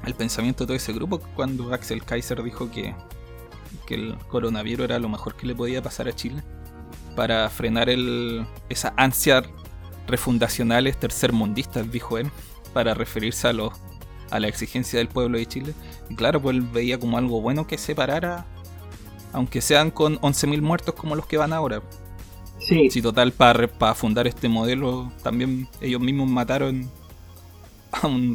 [0.06, 2.94] el pensamiento de todo ese grupo cuando Axel Kaiser dijo que,
[3.86, 6.44] que el coronavirus era lo mejor que le podía pasar a Chile
[7.16, 9.42] para frenar el, esa ansia
[10.06, 12.30] refundacionales tercermundistas, dijo él,
[12.72, 13.72] para referirse a, los,
[14.30, 15.74] a la exigencia del pueblo de Chile.
[16.16, 18.46] Claro, pues él veía como algo bueno que separara,
[19.32, 21.82] aunque sean con 11.000 muertos como los que van ahora.
[22.68, 22.90] Sí.
[22.90, 26.86] Si total, para, para fundar este modelo, también ellos mismos mataron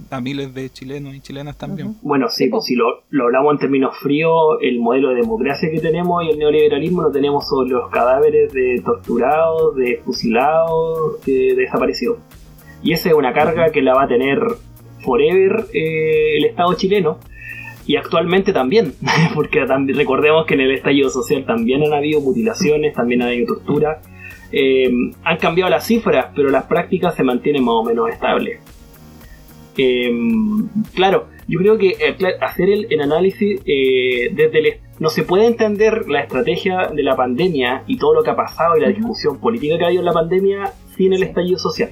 [0.09, 1.95] a, miles de chilenos y chilenas también.
[2.01, 6.23] Bueno, sí, pues si lo, hablamos en términos fríos, el modelo de democracia que tenemos
[6.23, 12.17] y el neoliberalismo lo tenemos sobre los cadáveres de torturados, de fusilados, de, desaparecidos.
[12.81, 14.39] Y esa es una carga que la va a tener
[15.05, 17.19] forever eh, el Estado chileno.
[17.85, 18.93] Y actualmente también,
[19.35, 24.01] porque recordemos que en el estallido social también han habido mutilaciones, también ha habido tortura.
[24.55, 24.87] Eh,
[25.23, 28.59] han cambiado las cifras, pero las prácticas se mantienen más o menos estables.
[29.75, 30.11] Eh,
[30.93, 34.73] claro, yo creo que eh, hacer el, análisis desde el...
[34.99, 38.77] No se puede entender la estrategia de la pandemia y todo lo que ha pasado
[38.77, 41.91] y la discusión política que ha habido en la pandemia sin el estallido social.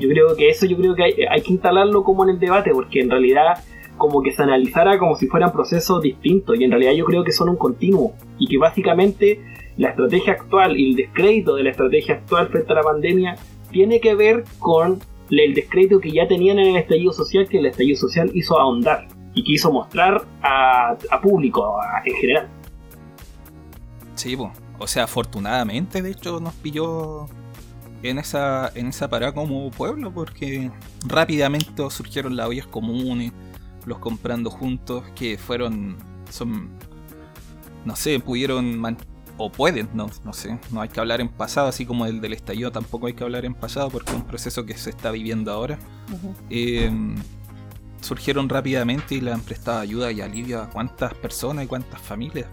[0.00, 3.00] Yo creo que eso yo creo que hay que instalarlo como en el debate, porque
[3.00, 3.58] en realidad
[3.96, 7.32] como que se analizara como si fueran procesos distintos y en realidad yo creo que
[7.32, 9.40] son un continuo y que básicamente
[9.78, 13.36] la estrategia actual y el descrédito de la estrategia actual frente a la pandemia
[13.70, 14.98] tiene que ver con
[15.30, 19.08] el descrédito que ya tenían en el estallido social que el estallido social hizo ahondar
[19.34, 22.48] y que hizo mostrar a, público en general.
[24.14, 24.36] Sí,
[24.78, 27.26] o sea, afortunadamente de hecho nos pilló
[28.02, 30.70] en esa, en esa parada como pueblo porque
[31.06, 33.32] rápidamente surgieron las ollas comunes
[33.88, 35.96] los comprando juntos, que fueron,
[36.30, 36.68] son,
[37.84, 38.80] no sé, pudieron,
[39.38, 42.32] o pueden, no, no sé, no hay que hablar en pasado, así como el del
[42.32, 45.52] estallido tampoco hay que hablar en pasado porque es un proceso que se está viviendo
[45.52, 45.78] ahora.
[46.50, 47.14] Em,
[48.00, 52.46] surgieron rápidamente y le han prestado ayuda y alivio a cuántas personas y cuántas familias.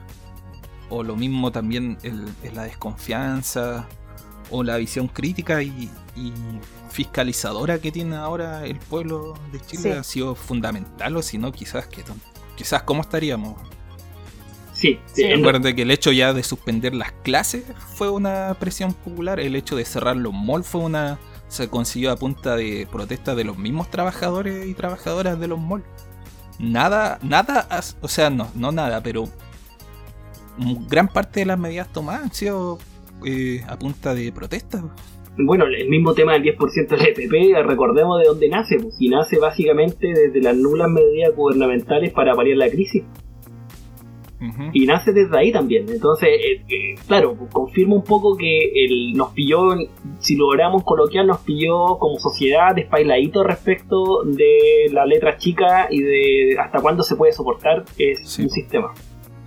[0.89, 3.87] O lo mismo también el, la desconfianza
[4.51, 5.89] o la visión crítica y,
[6.91, 11.87] fiscalizadora que tiene ahora el pueblo de Chile ha sido fundamental, o si no, quizás
[11.87, 12.05] que
[12.55, 13.55] quizás cómo estaríamos.
[14.75, 15.23] Sí, sí.
[15.23, 17.63] Que el hecho ya de suspender las clases
[17.95, 22.17] fue una presión popular, el hecho de cerrar los malls fue una se consiguió a
[22.17, 25.85] punta de protesta de los mismos trabajadores y trabajadoras de los malls.
[26.59, 27.67] Nada, nada,
[28.01, 29.25] o sea, no, no nada, pero
[30.89, 32.77] gran parte de las medidas tomadas han sido
[33.25, 34.83] eh, a punta de protesta
[35.37, 39.37] bueno, el mismo tema del 10% del EPP, recordemos de dónde nace, pues, y nace
[39.37, 43.03] básicamente desde las nulas medidas gubernamentales para paliar la crisis.
[44.73, 45.85] Y nace desde ahí también.
[45.89, 49.75] Entonces, eh, eh, claro, confirma un poco que nos pilló,
[50.19, 56.57] si logramos coloquial, nos pilló como sociedad despailadito respecto de la letra chica y de
[56.59, 58.93] hasta cuándo se puede soportar es un sistema.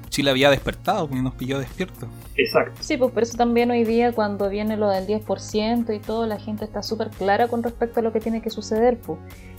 [0.09, 2.09] Chile había despertado, porque nos pilló despierto.
[2.37, 2.81] Exacto.
[2.81, 6.39] Sí, pues por eso también hoy día cuando viene lo del 10% y todo, la
[6.39, 9.19] gente está súper clara con respecto a lo que tiene que suceder, pues.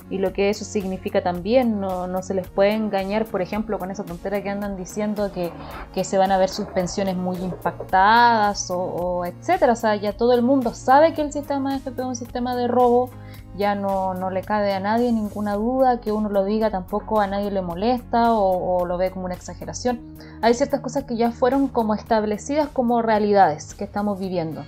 [0.09, 3.91] Y lo que eso significa también, no, no se les puede engañar, por ejemplo, con
[3.91, 5.51] esa tontera que andan diciendo que,
[5.93, 9.73] que se van a ver sus pensiones muy impactadas o, o etcétera.
[9.73, 12.55] O sea, ya todo el mundo sabe que el sistema de FP es un sistema
[12.55, 13.09] de robo
[13.59, 17.27] ya no, no, le cabe a nadie ninguna duda, que uno lo diga tampoco a
[17.27, 19.99] nadie le molesta o, lo ve como una exageración.
[20.41, 24.63] Hay ciertas cosas que ya fueron como establecidas como realidades que estamos viviendo.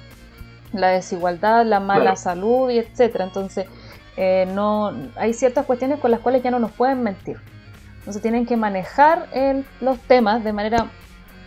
[0.74, 3.24] La desigualdad, la mala salud y etcétera.
[3.24, 3.68] Entonces,
[4.24, 7.38] eh, no, hay ciertas cuestiones con las cuales ya no nos pueden mentir.
[7.98, 9.28] Entonces tienen que manejar
[9.80, 10.92] los temas de manera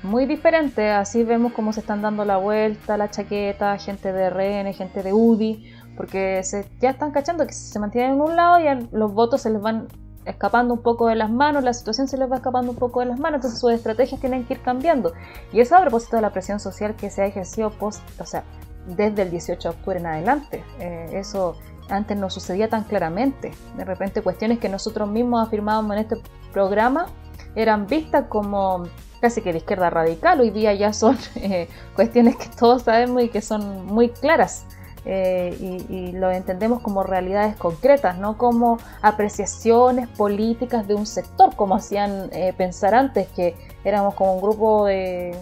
[0.02, 0.90] muy diferente.
[0.90, 5.12] Así vemos cómo se están dando la vuelta, la chaqueta, gente de RN, gente de
[5.12, 9.14] UDI, porque se, ya están cachando que si se mantienen en un lado ya los
[9.14, 9.86] votos se les van
[10.24, 13.06] escapando un poco de las manos, la situación se les va escapando un poco de
[13.06, 15.12] las manos, entonces sus estrategias tienen que ir cambiando.
[15.52, 18.42] Y eso a propósito de la presión social que se ha ejercido post, o sea,
[18.88, 20.64] desde el 18 de octubre en adelante.
[20.80, 21.56] Eh, eso
[21.88, 23.52] antes no sucedía tan claramente.
[23.76, 26.16] De repente cuestiones que nosotros mismos afirmábamos en este
[26.52, 27.06] programa
[27.54, 28.84] eran vistas como
[29.20, 30.40] casi que de izquierda radical.
[30.40, 34.66] Hoy día ya son eh, cuestiones que todos sabemos y que son muy claras.
[35.06, 41.74] Eh, y, lo entendemos como realidades concretas, no como apreciaciones políticas de un sector, como
[41.74, 43.54] hacían eh, pensar antes, que
[43.84, 45.36] éramos como un grupo de,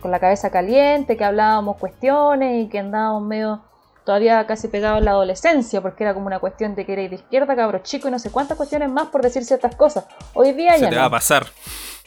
[0.00, 3.60] con la cabeza caliente, que hablábamos cuestiones y que andábamos medio
[4.04, 7.14] todavía casi pegados en la adolescencia, porque era como una cuestión de que era de
[7.14, 10.04] izquierda, cabro chico y no sé cuántas cuestiones más por decir ciertas cosas.
[10.34, 11.46] Hoy día ya te va a pasar.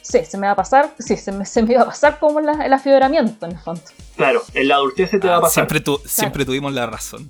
[0.02, 2.38] Sí, se me va a pasar, sí, se me, se me iba a pasar como
[2.38, 3.82] el afibramiento en el fondo.
[4.16, 5.68] Claro, en la adultez se te va a pasar.
[5.68, 7.28] Siempre, siempre tuvimos la razón.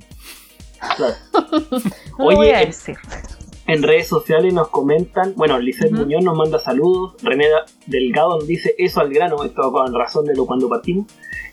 [0.96, 1.14] Claro.
[2.18, 2.70] Oye,
[3.66, 7.46] En, redes sociales nos comentan, bueno, Lizeth Muñoz nos manda saludos, René
[7.86, 11.06] Delgado nos dice eso al grano, esto con razón de lo cuando partimos,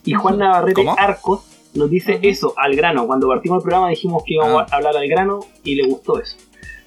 [0.04, 4.36] y Juan Navarrete Arcos nos dice eso al grano, cuando partimos el programa dijimos que
[4.36, 4.68] íbamos ah.
[4.72, 6.38] a hablar al grano y le gustó eso.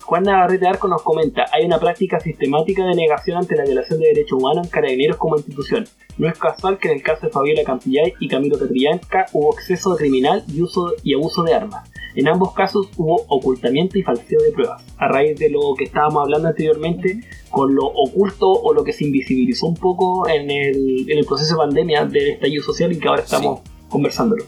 [0.07, 4.07] Juan Navarrete Arco nos comenta, hay una práctica sistemática de negación ante la violación de
[4.07, 5.85] derechos humanos en carabineros como institución.
[6.17, 9.91] No es casual que en el caso de Fabiola Campillay y Camilo Catrillanca hubo exceso
[9.93, 11.91] de criminal y, uso, y abuso de armas.
[12.15, 14.83] En ambos casos hubo ocultamiento y falseo de pruebas.
[14.97, 17.21] A raíz de lo que estábamos hablando anteriormente,
[17.51, 22.07] con lo oculto o lo que se invisibilizó un poco en el, proceso de pandemia
[22.07, 23.61] del estallido social y que ahora estamos
[23.91, 24.45] conversándolo.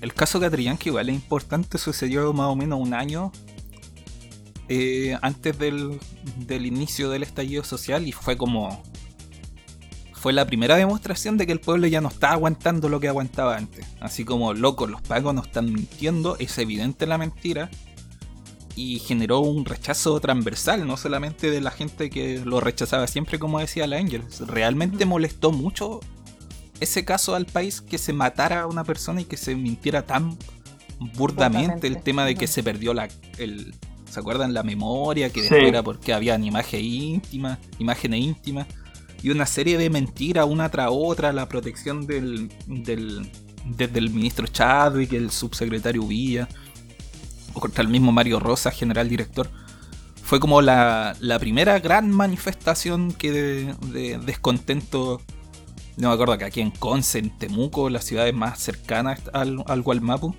[0.00, 3.32] El caso Catrillanca igual es importante, sucedió más o menos un año
[4.68, 5.98] eh, antes del,
[6.46, 8.82] del inicio del estallido social y fue como
[10.20, 13.56] fue la primera demostración de que el pueblo ya no está aguantando lo que aguantaba
[13.56, 13.86] antes.
[14.00, 17.70] Así como, loco, los pagos no están mintiendo, es evidente la mentira.
[18.76, 23.60] Y generó un rechazo transversal, no solamente de la gente que lo rechazaba siempre, como
[23.60, 23.98] decía la.
[24.46, 26.00] Realmente molestó mucho
[26.80, 30.36] ese caso al país que se matara a una persona y que se mintiera tan
[31.14, 31.86] burdamente.
[31.86, 33.08] El tema de que se perdió la.
[33.38, 33.74] El,
[34.10, 34.54] ¿Se acuerdan?
[34.54, 38.66] La memoria, que después era porque habían imágenes íntimas, imágenes íntimas
[39.22, 43.30] y una serie de mentiras una tras otra, la protección del, del
[43.64, 46.48] desde el ministro Chadwick, el subsecretario Villa,
[47.52, 49.50] o contra el mismo Mario Rosa, general director.
[50.22, 55.20] Fue como la, la primera gran manifestación que de, descontento.
[56.00, 59.82] No me acuerdo que aquí en Conce, en Temuco, las ciudades más cercanas al, al
[59.82, 60.34] Gualmapu,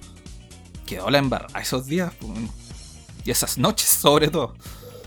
[0.86, 2.14] quedó la embarrada esos días.
[3.24, 4.56] Y esas noches, sobre todo.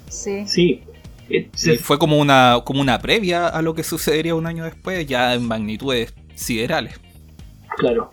[0.09, 0.47] Sí.
[0.47, 0.83] Sí,
[1.29, 5.35] y fue como una, como una previa a lo que sucedería un año después, ya
[5.35, 7.01] en magnitudes siderales.
[7.77, 8.11] Claro.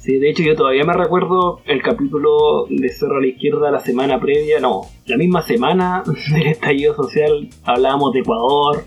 [0.00, 3.80] Sí, de hecho yo todavía me recuerdo el capítulo de Cerro a la Izquierda la
[3.80, 6.02] semana previa, no, la misma semana
[6.32, 8.84] del estallido social hablábamos de Ecuador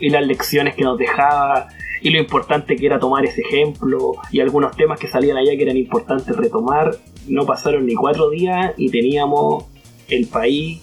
[0.00, 1.68] y las lecciones que nos dejaba
[2.02, 5.62] y lo importante que era tomar ese ejemplo y algunos temas que salían allá que
[5.62, 6.96] eran importantes retomar.
[7.28, 9.64] No pasaron ni cuatro días y teníamos
[10.08, 10.80] el país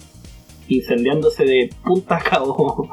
[0.68, 2.90] incendiándose de punta a cabo.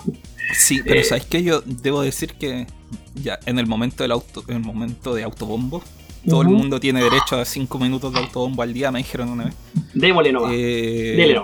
[0.54, 1.44] Sí, pero eh, ¿sabes qué?
[1.44, 2.68] Yo debo decir que
[3.16, 5.82] ya en el momento del auto, en el momento de autobombo,
[6.28, 9.46] todo el mundo tiene derecho a 5 minutos de autobombo al día, me dijeron una
[9.46, 9.56] vez.
[9.94, 10.52] Démosle nomás.
[10.56, 11.36] Eh,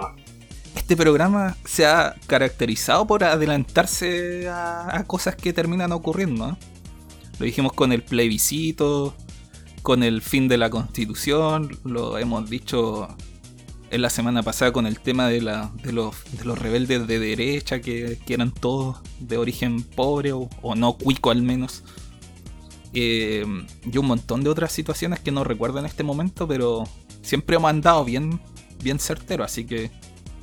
[0.75, 6.49] Este programa se ha caracterizado por adelantarse a, cosas que terminan ocurriendo.
[6.49, 6.53] ¿eh?
[7.39, 9.15] Lo dijimos con el plebiscito,
[9.81, 13.07] con el fin de la constitución, lo hemos dicho
[13.89, 17.19] en la semana pasada con el tema de, la, de, los, de los rebeldes de
[17.19, 21.83] derecha que, eran todos de origen pobre o, no cuico al menos.
[22.93, 23.45] Eh,
[23.89, 26.85] y un montón de otras situaciones que no recuerdo en este momento, pero
[27.21, 28.39] siempre hemos andado bien,
[28.81, 29.91] bien certero, así que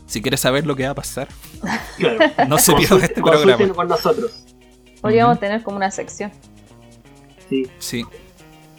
[0.08, 1.28] si quieres saber lo que va a pasar,
[2.48, 3.74] no se pierda este programa.
[3.74, 4.44] con nosotros.
[5.00, 6.32] Podríamos tener como una sección.
[7.48, 7.66] Sí.
[7.78, 8.04] Sí.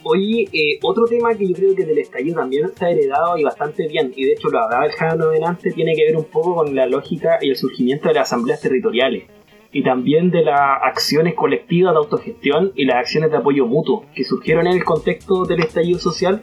[0.02, 3.44] Oye, eh, otro tema que yo creo que del estallido también se ha heredado y
[3.44, 6.56] bastante bien, y de hecho lo hablaba el Jano delante, tiene que ver un poco
[6.56, 9.24] con la lógica y el surgimiento de las asambleas territoriales,
[9.72, 14.24] y también de las acciones colectivas de autogestión y las acciones de apoyo mutuo, que
[14.24, 16.40] surgieron en el contexto del estallido social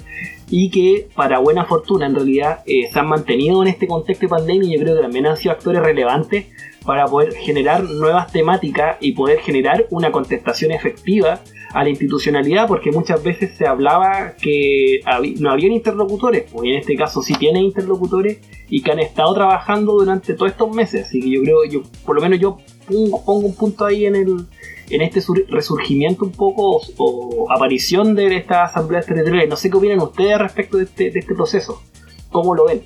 [0.49, 4.29] y que, para buena fortuna, en realidad eh, se han mantenido en este contexto de
[4.29, 6.45] pandemia y yo creo que también han sido actores relevantes
[6.85, 11.41] para poder generar nuevas temáticas y poder generar una contestación efectiva
[11.73, 15.01] a la institucionalidad porque muchas veces se hablaba que
[15.39, 19.93] no habían interlocutores, pues en este caso sí tiene interlocutores y que han estado trabajando
[19.93, 22.57] durante todos estos meses, así que yo creo, yo por lo menos yo
[22.87, 24.47] pongo, un punto ahí en el
[24.89, 29.49] en este resurgimiento un poco o, aparición de esta asamblea territorial.
[29.49, 31.83] No sé qué opinan ustedes respecto de este, de este proceso.
[32.31, 32.83] ¿Cómo lo ven?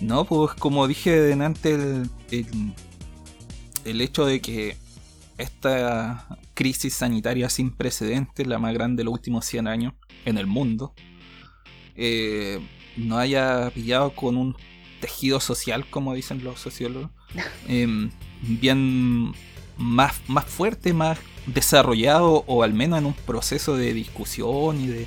[0.00, 2.46] No, pues como dije delante, el, el,
[3.84, 4.76] el hecho de que
[5.38, 10.46] esta crisis sanitaria sin precedentes, la más grande de los últimos 100 años en el
[10.46, 10.94] mundo,
[11.94, 12.60] eh,
[12.96, 14.56] no haya pillado con un
[15.00, 17.10] tejido social, como dicen los sociólogos,
[17.68, 18.10] em,
[18.42, 19.32] bien
[19.76, 25.06] más, más fuerte, más desarrollado, o al menos en un proceso de discusión y de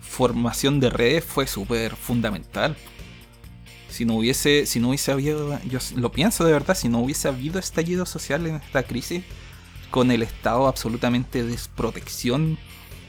[0.00, 2.76] formación de redes, fue súper fundamental.
[3.88, 7.28] Si no hubiese, si no hubiese habido, yo lo pienso de verdad, si no hubiese
[7.28, 9.22] habido estallido social en esta crisis,
[9.90, 12.58] con el Estado absolutamente desprotección,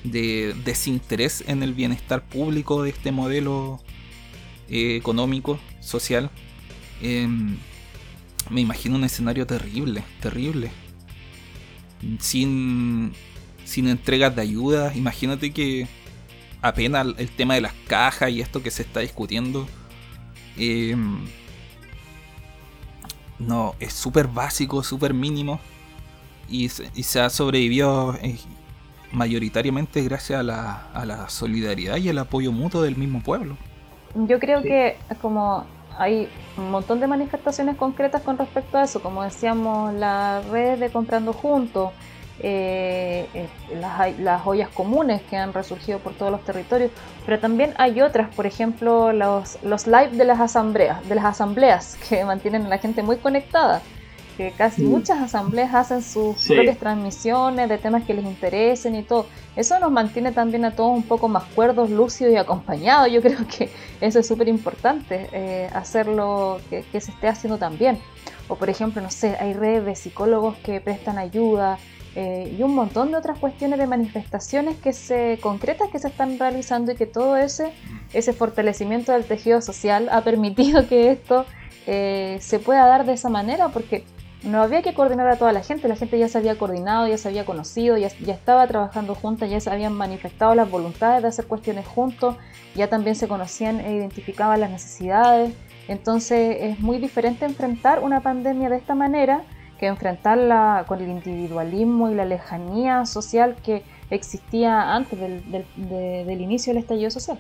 [0.04, 3.80] de desinterés en el bienestar público de este modelo
[4.70, 6.30] eh, económico, social.
[7.02, 7.58] Em,
[8.50, 10.72] me imagino un escenario terrible, terrible.
[12.20, 13.14] Sin,
[13.66, 15.88] sin entregas de ayuda, imagínate que
[16.62, 19.68] apenas el tema de las cajas y esto que se está discutiendo.
[20.58, 21.26] Em,
[23.40, 25.60] no, es súper básico, súper mínimo
[26.50, 28.38] y, se ha sobrevivido eh,
[29.12, 33.58] mayoritariamente gracias a la, a la solidaridad y el apoyo mutuo del mismo pueblo.
[34.16, 35.66] Yo creo que como
[35.98, 40.90] hay un montón de manifestaciones concretas con respecto a eso, como decíamos, la red de
[40.90, 41.92] comprando juntos,
[42.40, 43.28] eh,
[43.80, 46.92] las, las, ollas comunes que han resurgido por todos los territorios,
[47.26, 51.98] pero también hay otras, por ejemplo, los, los live de las asambleas, de las asambleas
[52.10, 53.82] que mantienen a la gente muy conectada
[54.38, 54.90] que casi Mm.
[54.90, 56.54] muchas asambleas hacen sus Sí.
[56.54, 59.28] propias transmisiones de temas que les interesen y todo.
[59.56, 63.12] Eso nos mantiene también a todos un poco más cuerdos, lúcidos y acompañados.
[63.12, 63.70] Yo creo que
[64.02, 68.00] eso es súper importante, eh, hacerlo que, que se esté haciendo también.
[68.48, 71.78] O por ejemplo, no sé, hay redes de psicólogos que prestan ayuda
[72.16, 76.38] eh, y un montón de otras cuestiones de manifestaciones que se concretas que se están
[76.38, 77.72] realizando y que todo ese,
[78.14, 81.46] ese fortalecimiento del tejido social ha permitido que esto
[81.88, 84.04] eh, se pueda dar de esa manera porque
[84.44, 87.18] no había que coordinar a toda la gente, la gente ya se había coordinado, ya
[87.18, 91.30] se había conocido, ya, ya estaba trabajando juntas, ya se habían manifestado las voluntades de
[91.30, 92.36] hacer cuestiones juntos,
[92.76, 95.54] ya también se conocían e identificaban las necesidades.
[95.88, 99.44] Entonces es muy diferente enfrentar una pandemia de esta manera
[99.80, 106.24] que enfrentarla con el individualismo y la lejanía social que existía antes del, del- de-
[106.26, 107.38] del inicio del estallido social.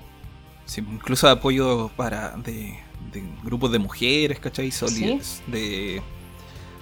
[0.65, 2.73] Sí, incluso apoyo para de,
[3.11, 4.71] de grupos de mujeres, ¿cachai?
[4.71, 6.01] Soli- De,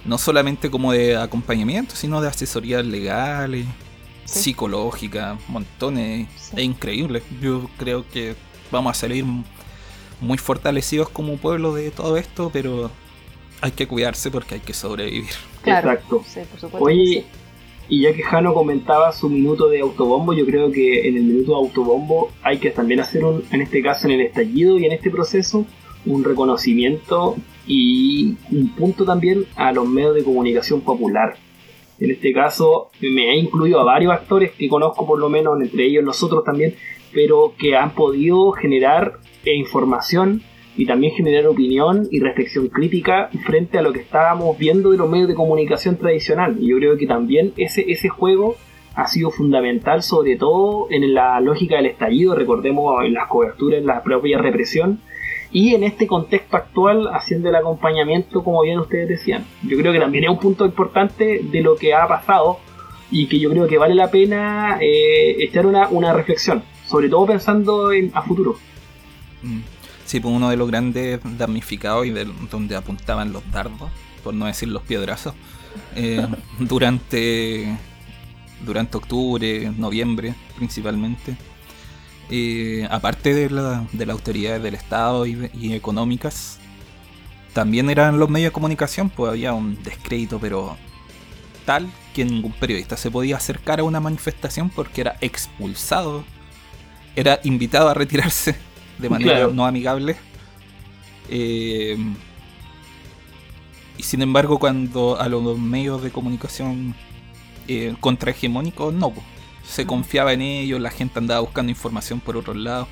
[0.04, 3.66] no solamente como de acompañamiento, sino de asesorías legales,
[4.24, 4.38] Sí.
[4.40, 6.28] psicológicas, montones.
[6.36, 6.52] Sí.
[6.56, 7.22] Es increíble.
[7.40, 8.34] Yo creo que
[8.70, 9.24] vamos a salir
[10.20, 12.90] muy fortalecidos como pueblo de todo esto, pero
[13.60, 15.30] hay que cuidarse porque hay que sobrevivir.
[15.62, 16.22] Claro, Exacto.
[16.26, 17.24] sí, por supuesto que Oye,
[17.88, 21.50] y ya que Jano comentaba su minuto de autobombo, yo creo que en el minuto
[21.52, 24.92] de autobombo hay que también hacer un, en este caso en el estallido y en
[24.92, 25.66] este proceso,
[26.06, 27.36] un reconocimiento
[27.66, 31.36] y un punto también a los medios de comunicación popular.
[31.98, 35.84] En este caso me ha incluido a varios actores que conozco por lo menos, entre
[35.84, 36.74] ellos nosotros también,
[37.12, 40.42] pero que han podido generar información
[40.76, 45.08] y también generar opinión y reflexión crítica frente a lo que estábamos viendo de los
[45.08, 46.56] medios de comunicación tradicional.
[46.60, 48.56] Y yo creo que también ese, ese juego
[48.94, 53.86] ha sido fundamental, sobre todo en la lógica del estallido, recordemos en las coberturas, en
[53.86, 55.00] la propia represión,
[55.52, 59.44] y en este contexto actual haciendo el acompañamiento, como bien ustedes decían.
[59.62, 62.58] Yo creo que también es un punto importante de lo que ha pasado
[63.10, 67.26] y que yo creo que vale la pena eh, echar una, una reflexión, sobre todo
[67.26, 68.56] pensando en, a futuro.
[69.42, 69.60] Mm.
[70.06, 73.90] Sí, pues uno de los grandes damnificados y de donde apuntaban los dardos,
[74.24, 75.34] por no decir los piedrazos,
[75.96, 76.26] eh,
[76.58, 77.76] durante,
[78.64, 81.36] durante octubre, noviembre principalmente.
[82.30, 86.58] Eh, aparte de, la, de las autoridades del Estado y, y económicas,
[87.52, 90.76] también eran los medios de comunicación, pues había un descrédito, pero
[91.66, 96.24] tal que ningún periodista se podía acercar a una manifestación porque era expulsado,
[97.16, 98.56] era invitado a retirarse
[98.98, 99.52] de manera Claro.
[99.52, 100.16] no amigable.
[101.28, 101.96] Eh,
[103.98, 106.94] y sin embargo, cuando a los medios de comunicación
[107.68, 109.12] eh, contrahegemónicos, no.
[109.64, 112.88] Se confiaba en ellos, la gente andaba buscando información por otros lados.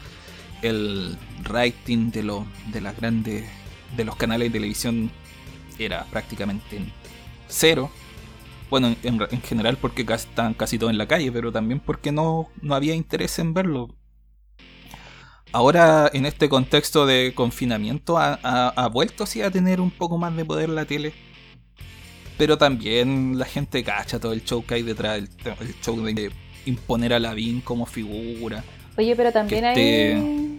[0.62, 3.44] El rating de, los de las grandes
[3.96, 5.10] de los canales de televisión
[5.78, 6.80] era prácticamente
[7.48, 7.90] cero.
[8.70, 11.80] Bueno, en, en- en general porque casi, estaban casi todos en la calle, pero también
[11.80, 13.88] porque no, no había interés en verlo.
[15.52, 20.16] Ahora, en este contexto de confinamiento, ha, ha- ha vuelto sí a tener un poco
[20.18, 21.12] más de poder la tele.
[22.36, 25.28] Pero también la gente cacha todo el show que hay detrás, el,
[25.60, 26.32] el show de
[26.66, 28.62] imponer a Lavín como figura.
[28.96, 30.58] Oye, pero también hay,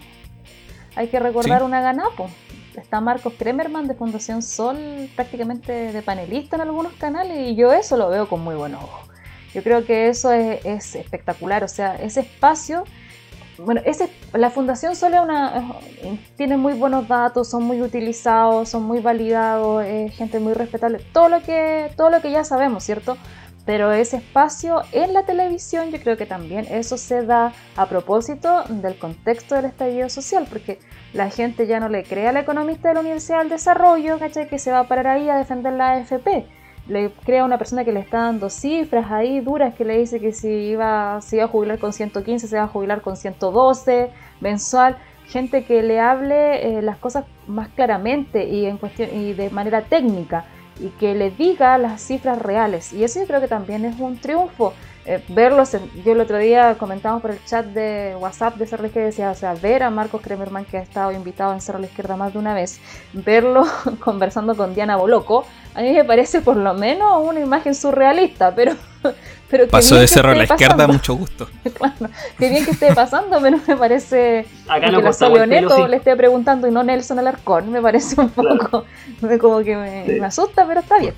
[0.95, 1.65] hay que recordar Sí.
[1.65, 2.29] una ganapo.
[2.75, 4.77] Está Marcos Kremerman de Fundación Sol
[5.15, 9.09] prácticamente de panelista en algunos canales y yo eso lo veo con muy buenos ojos.
[9.53, 12.85] Yo creo que eso es, es espectacular, o sea, ese espacio,
[13.57, 15.73] bueno, ese, la Fundación Sol es una,
[16.37, 21.27] tiene muy buenos datos, son muy utilizados, son muy validados, es gente muy respetable, todo
[21.27, 23.17] lo que, todo lo que ya sabemos, ¿cierto?
[23.65, 28.63] Pero ese espacio en la televisión, yo creo que también eso se da a propósito
[28.67, 30.79] del contexto del estallido social, porque
[31.13, 34.47] la gente ya no le cree a la economista de la Universidad del Desarrollo, ¿cachai?
[34.47, 36.47] Que se va a parar ahí a defender la AFP.
[36.87, 40.19] Le crea a una persona que le está dando cifras ahí duras, que le dice
[40.19, 44.09] que si iba, si iba a jubilar con 115, se va a jubilar con 112
[44.39, 44.97] mensual.
[45.27, 49.83] Gente que le hable eh, las cosas más claramente y, en cuestión, y de manera
[49.83, 50.45] técnica
[50.79, 52.93] y que le diga las cifras reales.
[52.93, 54.73] Y eso yo creo que también es un triunfo.
[55.03, 59.07] Eh, verlos, yo el otro día comentamos por el chat de WhatsApp de Cerro Izquierda,
[59.07, 62.15] decía, o sea, ver a Marcos Kremerman, que ha estado invitado en Cerro la Izquierda
[62.15, 62.79] más de una vez,
[63.13, 63.63] verlo
[63.99, 65.43] conversando con Diana Boloco,
[65.73, 68.75] a mí me parece por lo menos una imagen surrealista, pero...
[69.51, 71.47] pero Paso de cerro a la izquierda, mucho gusto.
[71.73, 75.83] Claro, qué bien que esté pasando, pero me parece Acá que pelo, Neto sí.
[75.89, 78.85] le esté preguntando y no Nelson Alarcón, me parece un poco
[79.39, 80.11] como que me, Sí.
[80.19, 81.13] me asusta, pero está bien.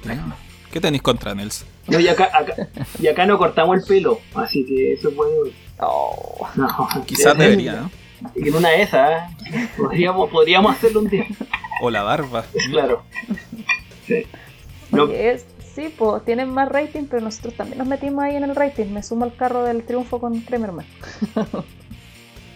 [0.72, 1.66] ¿Qué tenéis contra Nels?
[1.88, 2.68] No, y acá, acá-
[3.00, 5.36] y acá no cortamos el pelo, así que eso es bueno.
[5.80, 7.92] Oh, No, Quizás debería, ¿no?
[8.36, 9.68] Y en una de esas, ¿eh?
[9.78, 11.26] podríamos, podríamos hacerlo un día.
[11.82, 12.46] O la barba.
[12.72, 13.04] Claro.
[14.08, 14.26] Sí.
[14.92, 15.08] No.
[15.10, 18.86] Es, sí, pues tienen más rating, pero nosotros también nos metimos ahí en el rating.
[18.92, 20.86] Me sumo al carro del triunfo con Kremerman.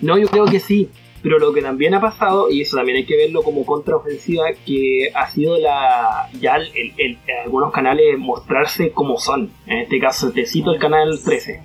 [0.01, 0.89] No, yo creo que sí.
[1.23, 5.09] Pero lo que también ha pasado, y eso también hay que verlo como contraofensiva, que
[5.15, 9.49] ha sido la ya el, el- algunos canales mostrarse como son.
[9.65, 11.61] En este caso, te cito el canal 13.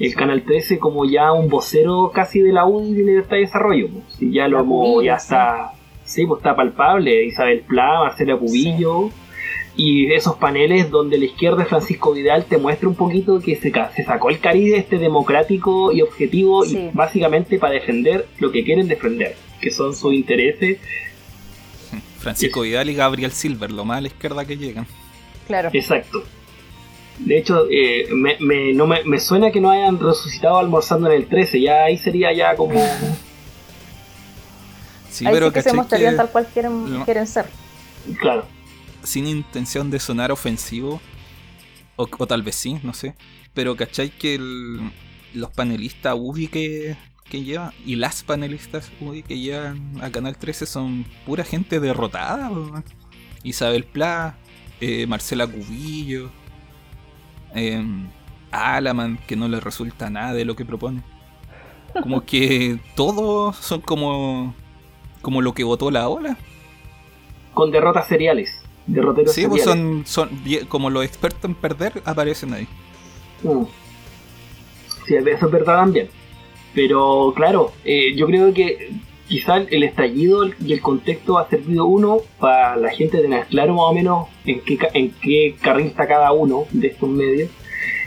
[0.00, 3.88] El canal 13 como ya un vocero casi de la UDI de Libertad y Desarrollo.
[4.18, 5.72] Si ya lo ya está,
[6.04, 7.24] sí, pues está palpable.
[7.26, 9.10] Isabel Pla, Marcela Cubillo.
[9.74, 13.72] Y esos paneles donde la izquierda de Francisco Vidal te muestra un poquito que se,
[13.96, 16.76] se sacó el cariz este democrático y objetivo Sí.
[16.76, 20.78] y básicamente para defender lo que quieren defender, que son sus intereses.
[22.18, 24.86] Francisco Vidal y Gabriel Silver, lo más a la izquierda que llegan.
[25.46, 25.70] Claro.
[25.72, 26.22] Exacto.
[27.18, 31.16] De hecho, eh, me, me- no me, me suena que no hayan resucitado almorzando en
[31.16, 32.80] el 13, ya ahí sería ya como...
[35.10, 37.04] Sí, Ahí pero sí que se ¿cachai mostrarían que tal cual quieren, No.
[37.04, 37.46] quieren ser.
[38.20, 38.44] Claro.
[39.02, 41.00] Sin intención de sonar ofensivo,
[41.96, 43.14] o, tal vez sí, no sé,
[43.54, 44.38] pero ¿cachai que
[45.34, 50.66] los panelistas UDI que, que llevan, y las panelistas UDI que llevan a Canal 13
[50.66, 52.50] son pura gente derrotada?
[53.42, 54.36] Isabel Pla,
[54.80, 56.30] eh, Marcela Cubillo,
[57.54, 58.08] em,
[58.50, 61.02] Alaman, que no le resulta nada de lo que propone.
[62.02, 64.54] Como que todos son como,
[65.20, 66.36] como lo que votó la ola.
[67.52, 68.61] Con derrotas seriales.
[68.86, 70.30] Derroteros Sí, pues son, son
[70.68, 72.68] como los expertos en perder aparecen ahí.
[73.42, 73.64] Mm.
[75.06, 76.08] Sí, eso es verdad también.
[76.74, 78.90] Pero claro, eh, yo creo que
[79.28, 83.84] quizá el estallido y el contexto ha servido uno para la gente tener claro más
[83.84, 87.50] o menos en qué, en qué carril está cada uno de estos medios.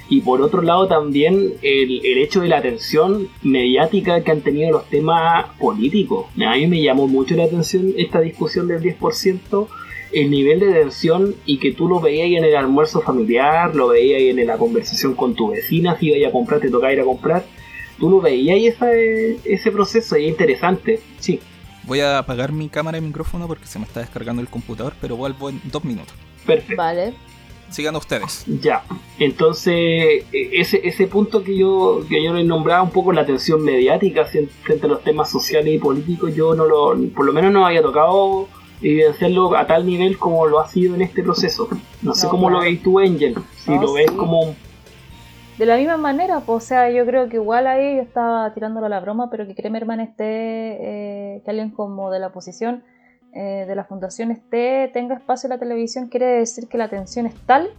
[0.08, 4.72] Y por otro lado también el, el hecho de la atención mediática que han tenido
[4.72, 6.28] los temas políticos.
[6.46, 9.68] A mí me llamó mucho la atención esta discusión del 10%,
[10.16, 13.90] el nivel de tensión y que tú lo veías ahí en el almuerzo familiar, lo
[13.90, 17.02] veías ahí en la conversación con tu vecina, si ibas a comprar, te tocaba ir
[17.02, 17.46] a comprar.
[18.00, 21.00] Tú lo veías ahí ese, ese proceso y es interesante.
[21.20, 21.40] Sí,
[21.88, 25.16] Voy a apagar mi cámara y micrófono porque se me está descargando el computador, pero
[25.18, 26.16] vuelvo en dos minutos.
[26.46, 26.76] perfecto.
[26.82, 27.14] Vale.
[27.70, 28.44] Sigan ustedes.
[28.62, 28.84] Ya,
[29.20, 29.74] entonces
[30.32, 34.24] e- ese, ese punto que yo, que yo le nombraba un poco la atención mediática
[34.26, 37.66] frente frente a los temas sociales y políticos, yo no lo, por lo menos no
[37.66, 38.48] había tocado
[38.82, 41.68] evidenciarlo a tal nivel como lo ha sido en este proceso.
[42.02, 44.16] No sé No, cómo lo veis tú, Angel, si No, lo ves sí.
[44.18, 44.56] como un-
[45.58, 48.88] De la misma manera, pues, o sea, yo creo que igual ahí yo estaba tirándolo
[48.88, 52.84] a la broma, pero que Kremerman esté, eh, que alguien como de la oposición
[53.38, 57.26] eh, de la fundación esté, tenga espacio en la televisión, quiere decir que la atención
[57.26, 57.70] es tal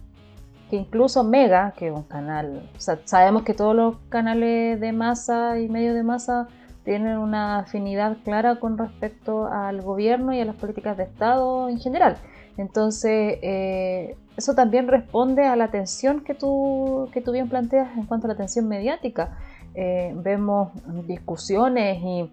[0.69, 4.91] que incluso Mega, que es un canal, o sea, sabemos que todos los canales de
[4.91, 6.47] masa y medios de masa
[6.87, 11.79] tienen una afinidad clara con respecto al gobierno y a las políticas de Estado en
[11.79, 12.15] general.
[12.55, 18.05] Entonces, eh, eso también responde a la atención que tú, que tú bien planteas en
[18.05, 19.37] cuanto a la atención mediática.
[19.75, 20.69] Eh, vemos
[21.05, 22.31] discusiones y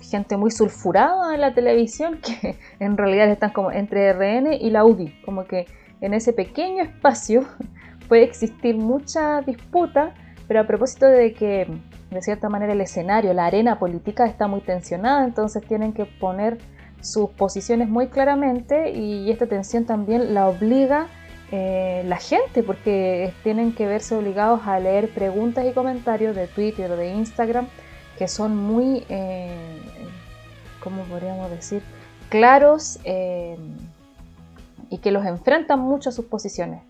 [0.00, 4.86] gente muy sulfurada en la televisión que en realidad están como entre RN y la
[4.86, 5.66] UDI, como que
[6.00, 7.44] en ese pequeño espacio
[8.08, 10.14] puede existir mucha disputa,
[10.48, 11.66] pero a propósito de que
[12.12, 16.58] de cierta manera el escenario, la arena política está muy tensionada, entonces tienen que poner
[17.00, 21.08] sus posiciones muy claramente y esta tensión también la obliga
[21.54, 26.90] eh, la gente porque tienen que verse obligados a leer preguntas y comentarios de Twitter
[26.90, 27.66] o de Instagram
[28.16, 29.54] que son muy, eh,
[30.82, 31.82] ¿cómo podríamos decir?
[32.30, 33.58] Claros eh,
[34.88, 36.80] y que los enfrentan mucho a sus posiciones.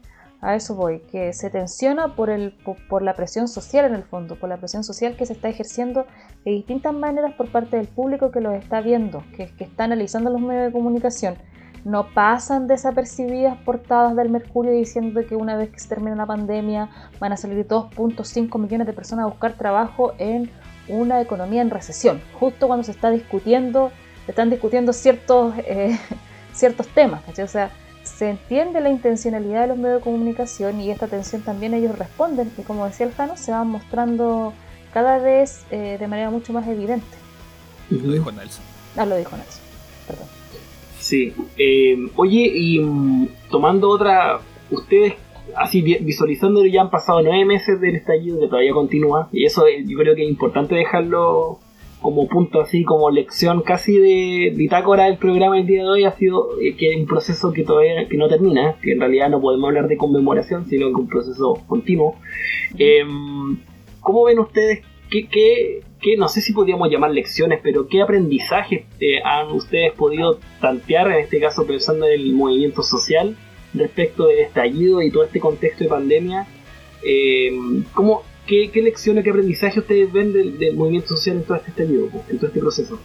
[0.44, 2.52] A eso voy, que se tensiona por, el,
[2.88, 6.04] por, la presión social en el fondo, por la presión social que se está ejerciendo
[6.44, 10.40] de distintas maneras por parte del público que los está viendo, que, está analizando los
[10.40, 11.36] medios de comunicación.
[11.84, 16.88] No pasan desapercibidas portadas del Mercurio diciendo que una vez que se termine la pandemia
[17.20, 20.50] van a salir 2.5 millones de personas a buscar trabajo en
[20.88, 23.92] una economía en recesión, justo cuando se está discutiendo,
[24.24, 25.96] se están discutiendo ciertos, eh,
[26.52, 27.22] ciertos temas,
[28.02, 32.50] se entiende la intencionalidad de los medios de comunicación y esta atención también ellos responden
[32.58, 34.52] y como decía el Jano, se van mostrando
[34.92, 37.06] cada vez eh, de manera mucho más evidente.
[37.90, 38.64] Lo dijo Nelson.
[38.96, 39.60] Ah, lo dijo Nelson,
[40.06, 40.26] perdón.
[40.98, 41.32] Sí.
[41.58, 44.40] Eh, oye, y mm, tomando otra,
[44.70, 45.14] ustedes
[45.56, 49.66] así vi- visualizando ya han pasado nueve meses del estallido que todavía continúa y eso
[49.66, 51.58] eh, yo creo que es importante dejarlo
[52.02, 56.12] como punto así como lección casi de bitácora del programa el día de hoy ha
[56.12, 59.40] sido eh, que es un proceso que todavía que no termina que en realidad no
[59.40, 62.16] podemos hablar de conmemoración sino que un proceso continuo
[62.78, 63.02] Eh,
[64.00, 64.80] ¿cómo ven ustedes
[65.10, 69.92] qué, qué, qué- no sé si podríamos llamar lecciones pero qué aprendizajes eh, han ustedes
[69.92, 73.36] podido tantear en este caso pensando en el movimiento social
[73.74, 76.46] respecto del estallido y todo este contexto de pandemia.
[77.04, 77.50] Eh,
[77.94, 82.08] ¿cómo, qué, ¿Qué lecciones, qué aprendizaje ustedes ven del, movimiento social en todo este estallido,
[82.28, 83.00] en todo este proceso?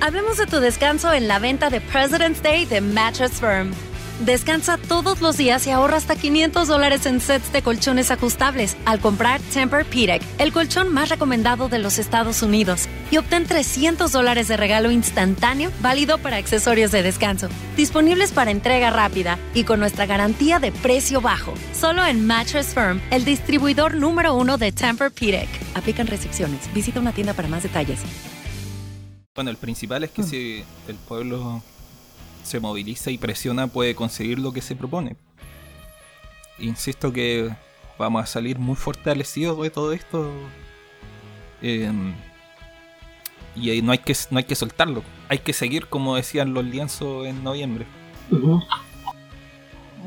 [0.00, 3.72] Hablemos de tu descanso en la venta de President's Day de Mattress Firm.
[4.20, 8.98] Descansa todos los días y ahorra hasta 500 dólares en sets de colchones ajustables al
[8.98, 12.88] comprar Tempur-Pedic, el colchón más recomendado de los Estados Unidos.
[13.10, 17.48] Y obtén 300 dólares de regalo instantáneo válido para accesorios de descanso.
[17.76, 21.52] Disponibles para entrega rápida y con nuestra garantía de precio bajo.
[21.78, 25.48] Solo en Mattress Firm, el distribuidor número uno de Tempur-Pedic.
[25.74, 26.72] Aplican restricciones.
[26.72, 28.00] Visita una tienda para más detalles.
[29.34, 31.62] Bueno, el principal es que si el pueblo
[32.46, 35.16] se moviliza y presiona puede conseguir lo que se propone.
[36.58, 37.50] Insisto que
[37.98, 40.30] vamos a salir muy fortalecidos de todo esto.
[41.62, 41.90] Eh,
[43.54, 45.02] y no hay, que, no hay que soltarlo.
[45.28, 47.86] Hay que seguir como decían los lienzos en noviembre.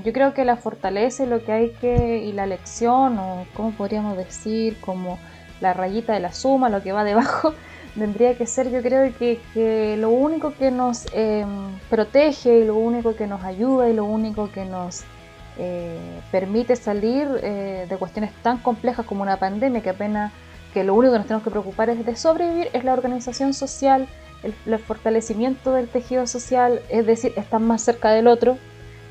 [0.06, 3.72] Yo creo que la fortaleza y lo que hay que, y la lección, o como
[3.72, 5.20] podríamos decir, como
[5.62, 7.54] la rayita de la suma, lo que va debajo,
[8.00, 11.46] tendría que ser, yo creo que, que lo único que nos eh,
[11.90, 15.04] protege y lo único que nos ayuda y lo único que nos
[15.58, 16.00] eh,
[16.32, 20.32] permite salir eh, de cuestiones tan complejas como una pandemia, que apenas
[20.74, 24.08] que lo único que nos tenemos que preocupar es de sobrevivir, es la organización social,
[24.44, 28.58] el, el fortalecimiento del tejido social, es decir, estar más cerca del otro,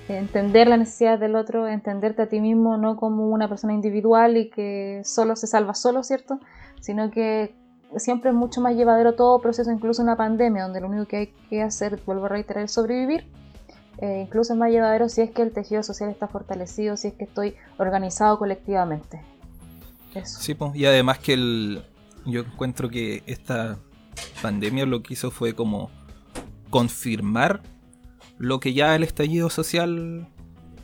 [0.09, 4.49] entender la necesidad del otro, entenderte a ti mismo no como una persona individual y
[4.49, 6.41] que solo se salva solo, ¿cierto?
[6.81, 7.55] Sino que
[7.97, 11.27] siempre es mucho más llevadero todo proceso, incluso una pandemia, donde lo único que hay
[11.49, 13.27] que hacer, vuelvo a reiterar, es sobrevivir.
[13.99, 17.15] Eh, incluso es más llevadero si es que el tejido social está fortalecido, si es
[17.15, 19.21] que estoy organizado colectivamente.
[20.15, 20.41] Eso.
[20.41, 21.83] Sí, pues, y además que el,
[22.25, 23.79] yo encuentro que esta
[24.41, 25.91] pandemia lo que hizo fue como
[26.71, 27.63] confirmar
[28.39, 30.29] lo que ya el estallido social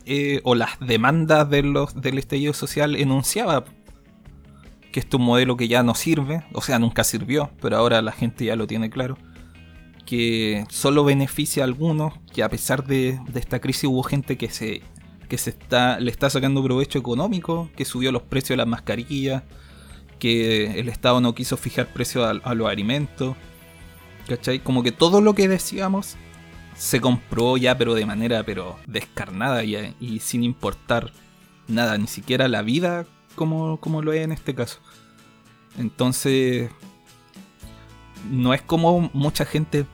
[0.05, 3.63] eh, o las demandas de los, del estallido social enunciaba
[4.95, 8.01] que este es un modelo que ya no sirve, o sea, nunca sirvió, pero ahora
[8.01, 9.17] la gente ya lo tiene claro,
[10.05, 14.83] que solo beneficia a algunos, que a pesar de, esta crisis hubo gente que se
[15.27, 19.43] que se está le está sacando provecho económico, que subió los precios de las mascarillas,
[20.17, 23.35] que el Estado no quiso fijar precios a, los alimentos,
[24.29, 24.59] ¿cachai?
[24.59, 26.15] Como que todo lo que decíamos
[26.77, 31.11] se comprobó ya, pero de manera pero descarnada y sin importar
[31.67, 34.79] nada, ni siquiera la vida como, como lo es en este caso.
[35.77, 36.71] Entonces,
[38.29, 39.85] no es como mucha gente,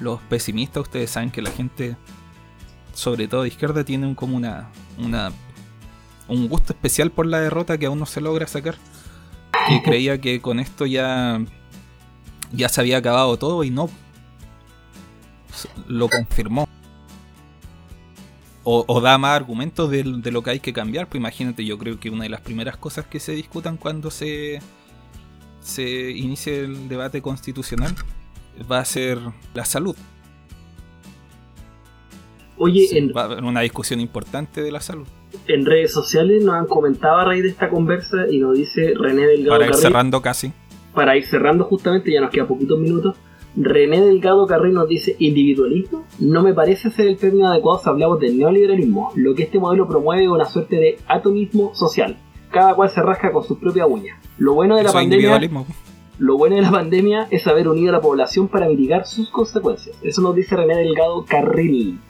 [0.00, 1.96] los pesimistas, ustedes saben que la gente,
[2.92, 4.68] sobre todo de izquierda, tienen como una,
[4.98, 5.32] una
[6.28, 8.76] un gusto especial por la derrota que aún no se logra sacar.
[9.68, 11.40] Que creía que con esto ya,
[12.52, 13.88] ya se había acabado todo y no.
[15.86, 16.67] Lo confirmó.
[18.70, 21.08] O, o, da más argumentos de, de, lo que hay que cambiar.
[21.08, 24.60] Pues imagínate, yo creo que una de las primeras cosas que se discutan cuando se,
[25.60, 27.94] se inicie el debate constitucional
[28.70, 29.18] va a ser
[29.54, 29.96] la salud.
[32.58, 35.06] Oye, sí, en, va a haber una discusión importante de la salud.
[35.46, 39.28] En redes sociales nos han comentado a raíz de esta conversa y nos dice René
[39.28, 39.50] Delgado.
[39.50, 40.52] Para ir Carril, cerrando casi.
[40.92, 43.16] Para ir cerrando justamente, ya nos queda poquitos minutos.
[43.60, 48.20] René Delgado Carril nos dice, individualismo no me parece ser el término adecuado si hablamos
[48.20, 49.10] del neoliberalismo.
[49.16, 52.16] Lo que este modelo promueve es una suerte de atomismo social.
[52.50, 54.18] Cada cual se rasca con sus propias uñas.
[54.38, 55.40] Lo bueno de la Eso pandemia...
[56.18, 59.96] Lo bueno de la pandemia es haber unido a la población para mitigar sus consecuencias.
[60.02, 62.00] Eso nos dice René Delgado Carril.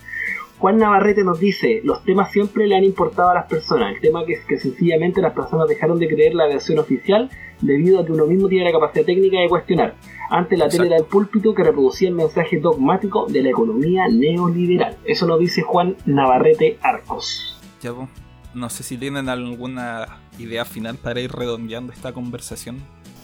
[0.58, 3.94] Juan Navarrete nos dice, los temas siempre le han importado a las personas.
[3.94, 7.30] El tema que es que sencillamente las personas dejaron de creer la versión oficial
[7.60, 9.94] debido a que uno mismo tiene la capacidad técnica de cuestionar.
[10.30, 14.96] Antes la tele era el púlpito que reproducía el mensaje dogmático de la economía neoliberal.
[15.04, 17.60] Eso nos dice Juan Navarrete Arcos.
[17.80, 18.08] Ya, pues,
[18.52, 22.82] no sé si tienen alguna idea final para ir redondeando esta conversación.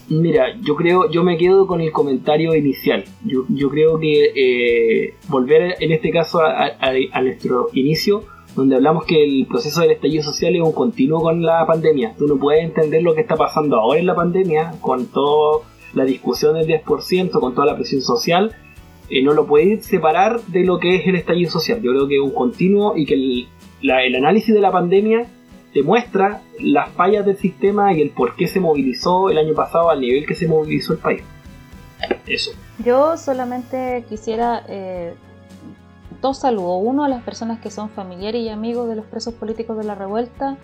[0.09, 3.05] Mira, yo creo, yo me quedo con el comentario inicial.
[3.25, 8.25] Yo, yo creo que eh, volver en este caso a, nuestro inicio,
[8.55, 12.15] donde hablamos que el proceso del estallido social es un continuo con la pandemia.
[12.19, 16.05] Tú no puedes entender lo que está pasando ahora en la pandemia, con toda la
[16.05, 18.55] discusión del 10%, con toda la presión social,
[19.09, 21.81] eh, no lo puedes separar de lo que es el estallido social.
[21.83, 23.49] Yo creo que es un continuo y que el,
[23.81, 25.27] la, el análisis de la pandemia
[25.75, 30.01] demuestra las fallas del sistema y el por qué se movilizó el año pasado al
[30.01, 31.23] nivel que se movilizó el país.
[32.27, 32.53] Eso.
[32.85, 35.15] Yo solamente quisiera eh,
[36.21, 36.81] dos saludos.
[36.83, 39.95] Uno a las personas que son familiares y amigos de los presos políticos de la
[39.95, 40.57] revuelta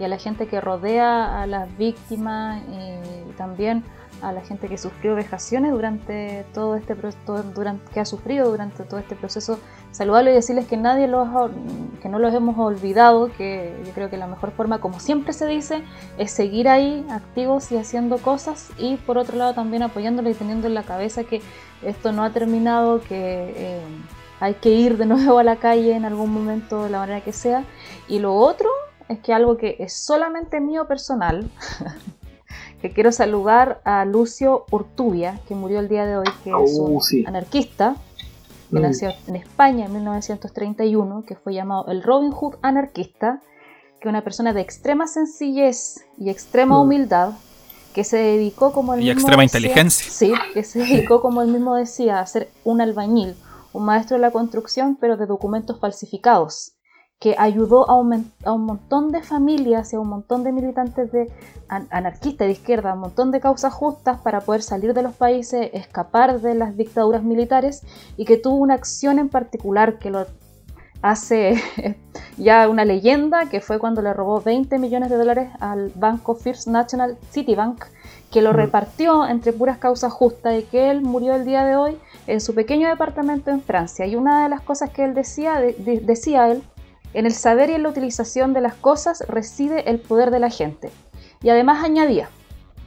[0.00, 3.84] y a la gente que rodea a las víctimas y también
[4.24, 6.94] a la gente que sufrió vejaciones durante todo este
[7.26, 9.58] todo, durante, que ha sufrido durante todo este proceso
[9.90, 11.28] saludarlo y decirles que nadie los
[12.02, 15.46] que no los hemos olvidado, que yo creo que la mejor forma, como siempre se
[15.46, 15.84] dice,
[16.18, 20.66] es seguir ahí activos y haciendo cosas y por otro lado también apoyándolo y teniendo
[20.66, 21.42] en la cabeza que
[21.82, 23.80] esto no ha terminado, que eh,
[24.40, 27.32] hay que ir de nuevo a la calle en algún momento de la manera que
[27.32, 27.64] sea.
[28.08, 28.68] Y lo otro
[29.08, 31.48] es que algo que es solamente mío personal,
[32.84, 36.96] que quiero saludar a Lucio Urtubia, que murió el día de hoy, que es un
[36.96, 37.96] Uh, anarquista,
[38.70, 38.82] que Mm.
[38.82, 43.40] nació en España en 1931, que fue llamado el Robin Hood anarquista,
[44.02, 46.80] que es una persona de extrema sencillez y extrema Mm.
[46.82, 47.30] humildad,
[47.94, 50.10] que se dedicó como el Y mismo extrema decía- inteligencia.
[50.12, 53.34] Sí, que se dedicó como él mismo decía a ser un albañil,
[53.72, 56.73] un maestro de la construcción, pero de documentos falsificados,
[57.24, 60.52] que ayudó a un, men- a un montón de familias y a un montón de
[60.52, 61.32] militantes de
[61.70, 65.14] an- anarquistas de izquierda, a un montón de causas justas para poder salir de los
[65.14, 67.82] países, escapar de las dictaduras militares
[68.18, 70.26] y que tuvo una acción en particular que lo
[71.00, 71.54] hace
[72.36, 76.68] ya una leyenda, que fue cuando le robó 20 millones de dólares al banco First
[76.68, 77.84] National Citibank,
[78.30, 78.56] que lo Mm.
[78.56, 81.96] repartió entre puras causas justas y que él murió el día de hoy
[82.26, 84.04] en su pequeño departamento en Francia.
[84.04, 86.62] Y una de las cosas que él decía, de- de- decía él,
[87.14, 90.50] en el saber y en la utilización de las cosas reside el poder de la
[90.50, 90.90] gente.
[91.42, 92.28] Y además añadía,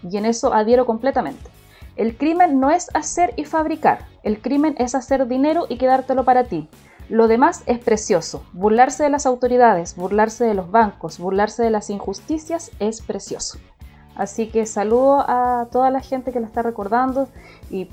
[0.08, 1.50] y en eso adhiero completamente,
[1.96, 6.44] el crimen no es hacer y fabricar, el crimen es hacer dinero y quedártelo para
[6.44, 6.70] ti.
[7.10, 8.44] Lo demás es precioso.
[8.52, 13.58] Burlarse de las autoridades, burlarse de los bancos, burlarse de las injusticias es precioso.
[14.16, 17.30] Así que saludo a toda la gente que lo está recordando
[17.70, 17.88] y,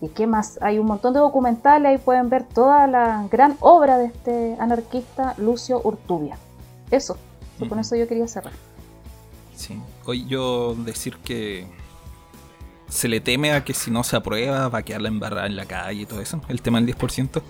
[0.00, 0.58] y qué más.
[0.62, 5.34] Hay un montón de documentales, ahí pueden ver toda la gran obra de este anarquista
[5.38, 6.38] Lucio Urtubia.
[6.90, 7.16] Eso,
[7.58, 7.80] con Ujú.
[7.80, 8.52] eso yo quería cerrar.
[9.56, 9.80] Sí.
[10.06, 11.66] Hoy yo decir que
[12.88, 15.56] se le teme a que si no se aprueba va a quedar la embarrada en
[15.56, 17.42] la calle y todo eso, el tema del 10%.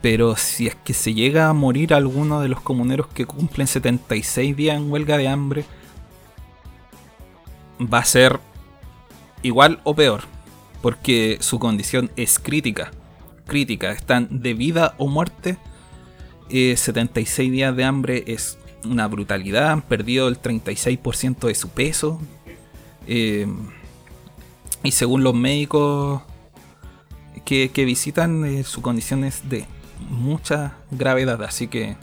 [0.00, 4.54] Pero si es que se llega a morir alguno de los comuneros que cumplen 76
[4.54, 5.64] días en huelga de hambre,
[7.80, 8.38] va a ser
[9.42, 10.22] igual o peor,
[10.82, 12.90] porque su condición es crítica.
[13.46, 15.58] Crítica, están de vida o muerte.
[16.50, 22.20] Eh, 76 días de hambre es una brutalidad, han perdido el 36% de su peso.
[23.06, 23.46] Eh,
[24.82, 26.22] y según los médicos
[27.44, 29.64] que, que visitan, eh, su condición es de
[30.08, 31.96] mucha gravedad, así que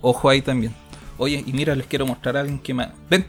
[0.00, 0.74] ojo ahí también.
[1.18, 2.88] Oye, y mira, les quiero mostrar a alguien que me...
[3.08, 3.26] Ven.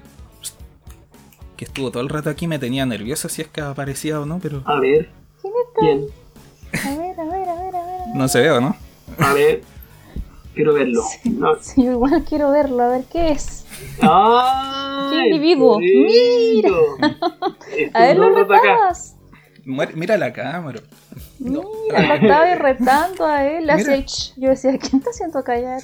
[1.58, 4.40] Que estuvo todo el rato aquí, me tenía nervioso si es que aparecía o no,
[4.40, 5.10] pero A ver.
[5.80, 6.06] ¿Quién?
[6.74, 8.16] A ver, a ver, a ver, a ver.
[8.16, 8.76] no se ve, ¿o ¿no?
[9.20, 9.62] A ver.
[10.54, 11.02] Quiero verlo.
[11.26, 11.56] No.
[11.62, 13.66] Sí, yo igual quiero verlo, a ver qué es.
[14.02, 15.10] ¡Ah!
[15.12, 15.80] ¡Qué individuo!
[15.80, 16.70] ¡Mira!
[17.94, 19.15] A ver, lo retabas.
[19.66, 20.80] Muere- Mira la cámara.
[21.40, 21.64] No.
[21.90, 23.66] Mira, lo estaba ahí retando a él.
[23.66, 23.96] le Mira.
[24.38, 25.82] Yo decía, ¿quién está haciendo callar?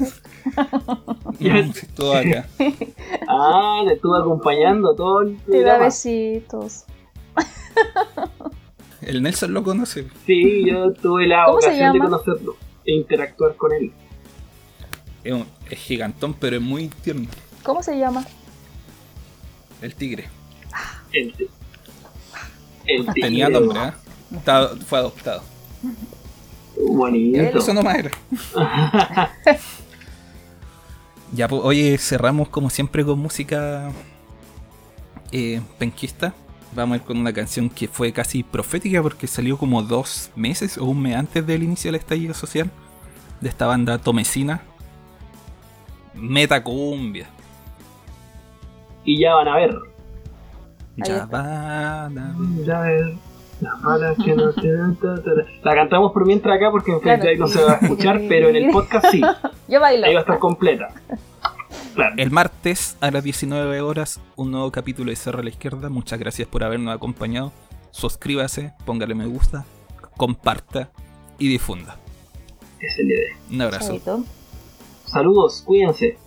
[1.96, 2.46] Todo acá.
[3.28, 6.86] Ah, te estuve acompañando todo el Te da besitos.
[9.02, 10.08] El Nelson lo conoce.
[10.26, 12.56] Sí, yo tuve la ¿Cómo se ocasión de conocerlo
[12.86, 13.92] e interactuar con él.
[15.24, 17.28] Es, un- es gigantón, pero es muy tierno.
[17.64, 18.26] ¿Cómo se llama?
[19.82, 20.30] El tigre.
[21.14, 21.34] El,
[22.96, 23.06] el.
[23.14, 23.92] Tenía nombre, ¿eh?
[24.86, 25.44] Fue adoptado.
[26.78, 27.60] Bonito.
[27.60, 28.12] Eso nomás era.
[31.34, 33.92] ya, pues, oye, cerramos como siempre con música
[35.32, 36.34] eh, penquista.
[36.74, 40.78] Vamos a ir con una canción que fue casi profética porque salió como dos meses
[40.78, 42.72] o un mes antes del inicio del estallido social
[43.42, 44.62] de esta banda tomesina.
[46.14, 47.28] Metacumbia.
[49.04, 49.91] Y ya van a ver.
[51.04, 52.64] Ya van.
[52.66, 53.14] Ya ver.
[53.62, 55.42] Las balas que no tienen ta, ta, ta.
[55.64, 57.22] La cantamos por mientras acá porque en Claro.
[57.22, 59.22] Facebook no se va a escuchar, pero en el podcast sí.
[59.68, 60.08] Yo bailo.
[60.08, 60.88] Ahí va a estar completa.
[61.94, 62.16] Claro.
[62.18, 65.90] El martes a las 19 horas, un nuevo capítulo de Cerro a la Izquierda.
[65.90, 67.52] Muchas gracias por habernos acompañado.
[67.92, 69.66] Suscríbase, póngale me gusta,
[70.18, 70.90] comparta
[71.38, 71.98] y difunda.
[72.80, 73.36] Es idea.
[73.52, 74.00] Un abrazo.
[75.06, 76.18] Saludos, cuídense.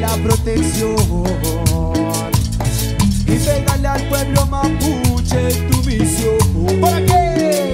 [0.00, 0.96] la protección
[3.26, 6.80] y pégale al pueblo mapuche tu misión.
[6.80, 7.72] ¿Para qué?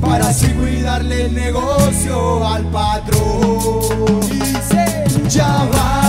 [0.00, 4.20] Para así cuidarle el negocio al patrón.
[4.30, 6.07] Dice, ya va.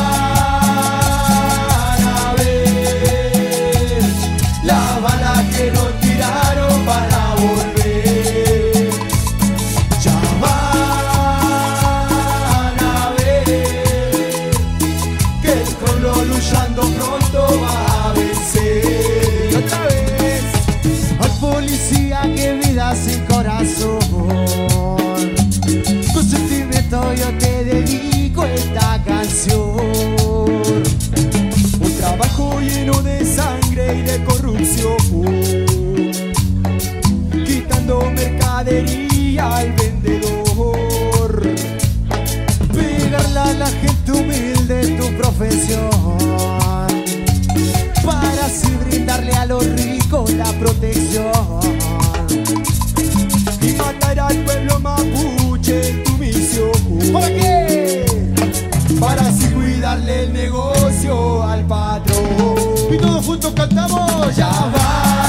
[63.88, 64.36] Juntos cantamos.
[64.36, 65.29] Ya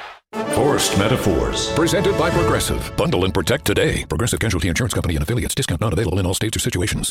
[0.31, 1.73] Forced Metaphors.
[1.73, 2.95] Presented by Progressive.
[2.95, 4.05] Bundle and protect today.
[4.05, 5.53] Progressive Casualty Insurance Company and affiliates.
[5.53, 7.09] Discount not available in all states or situations.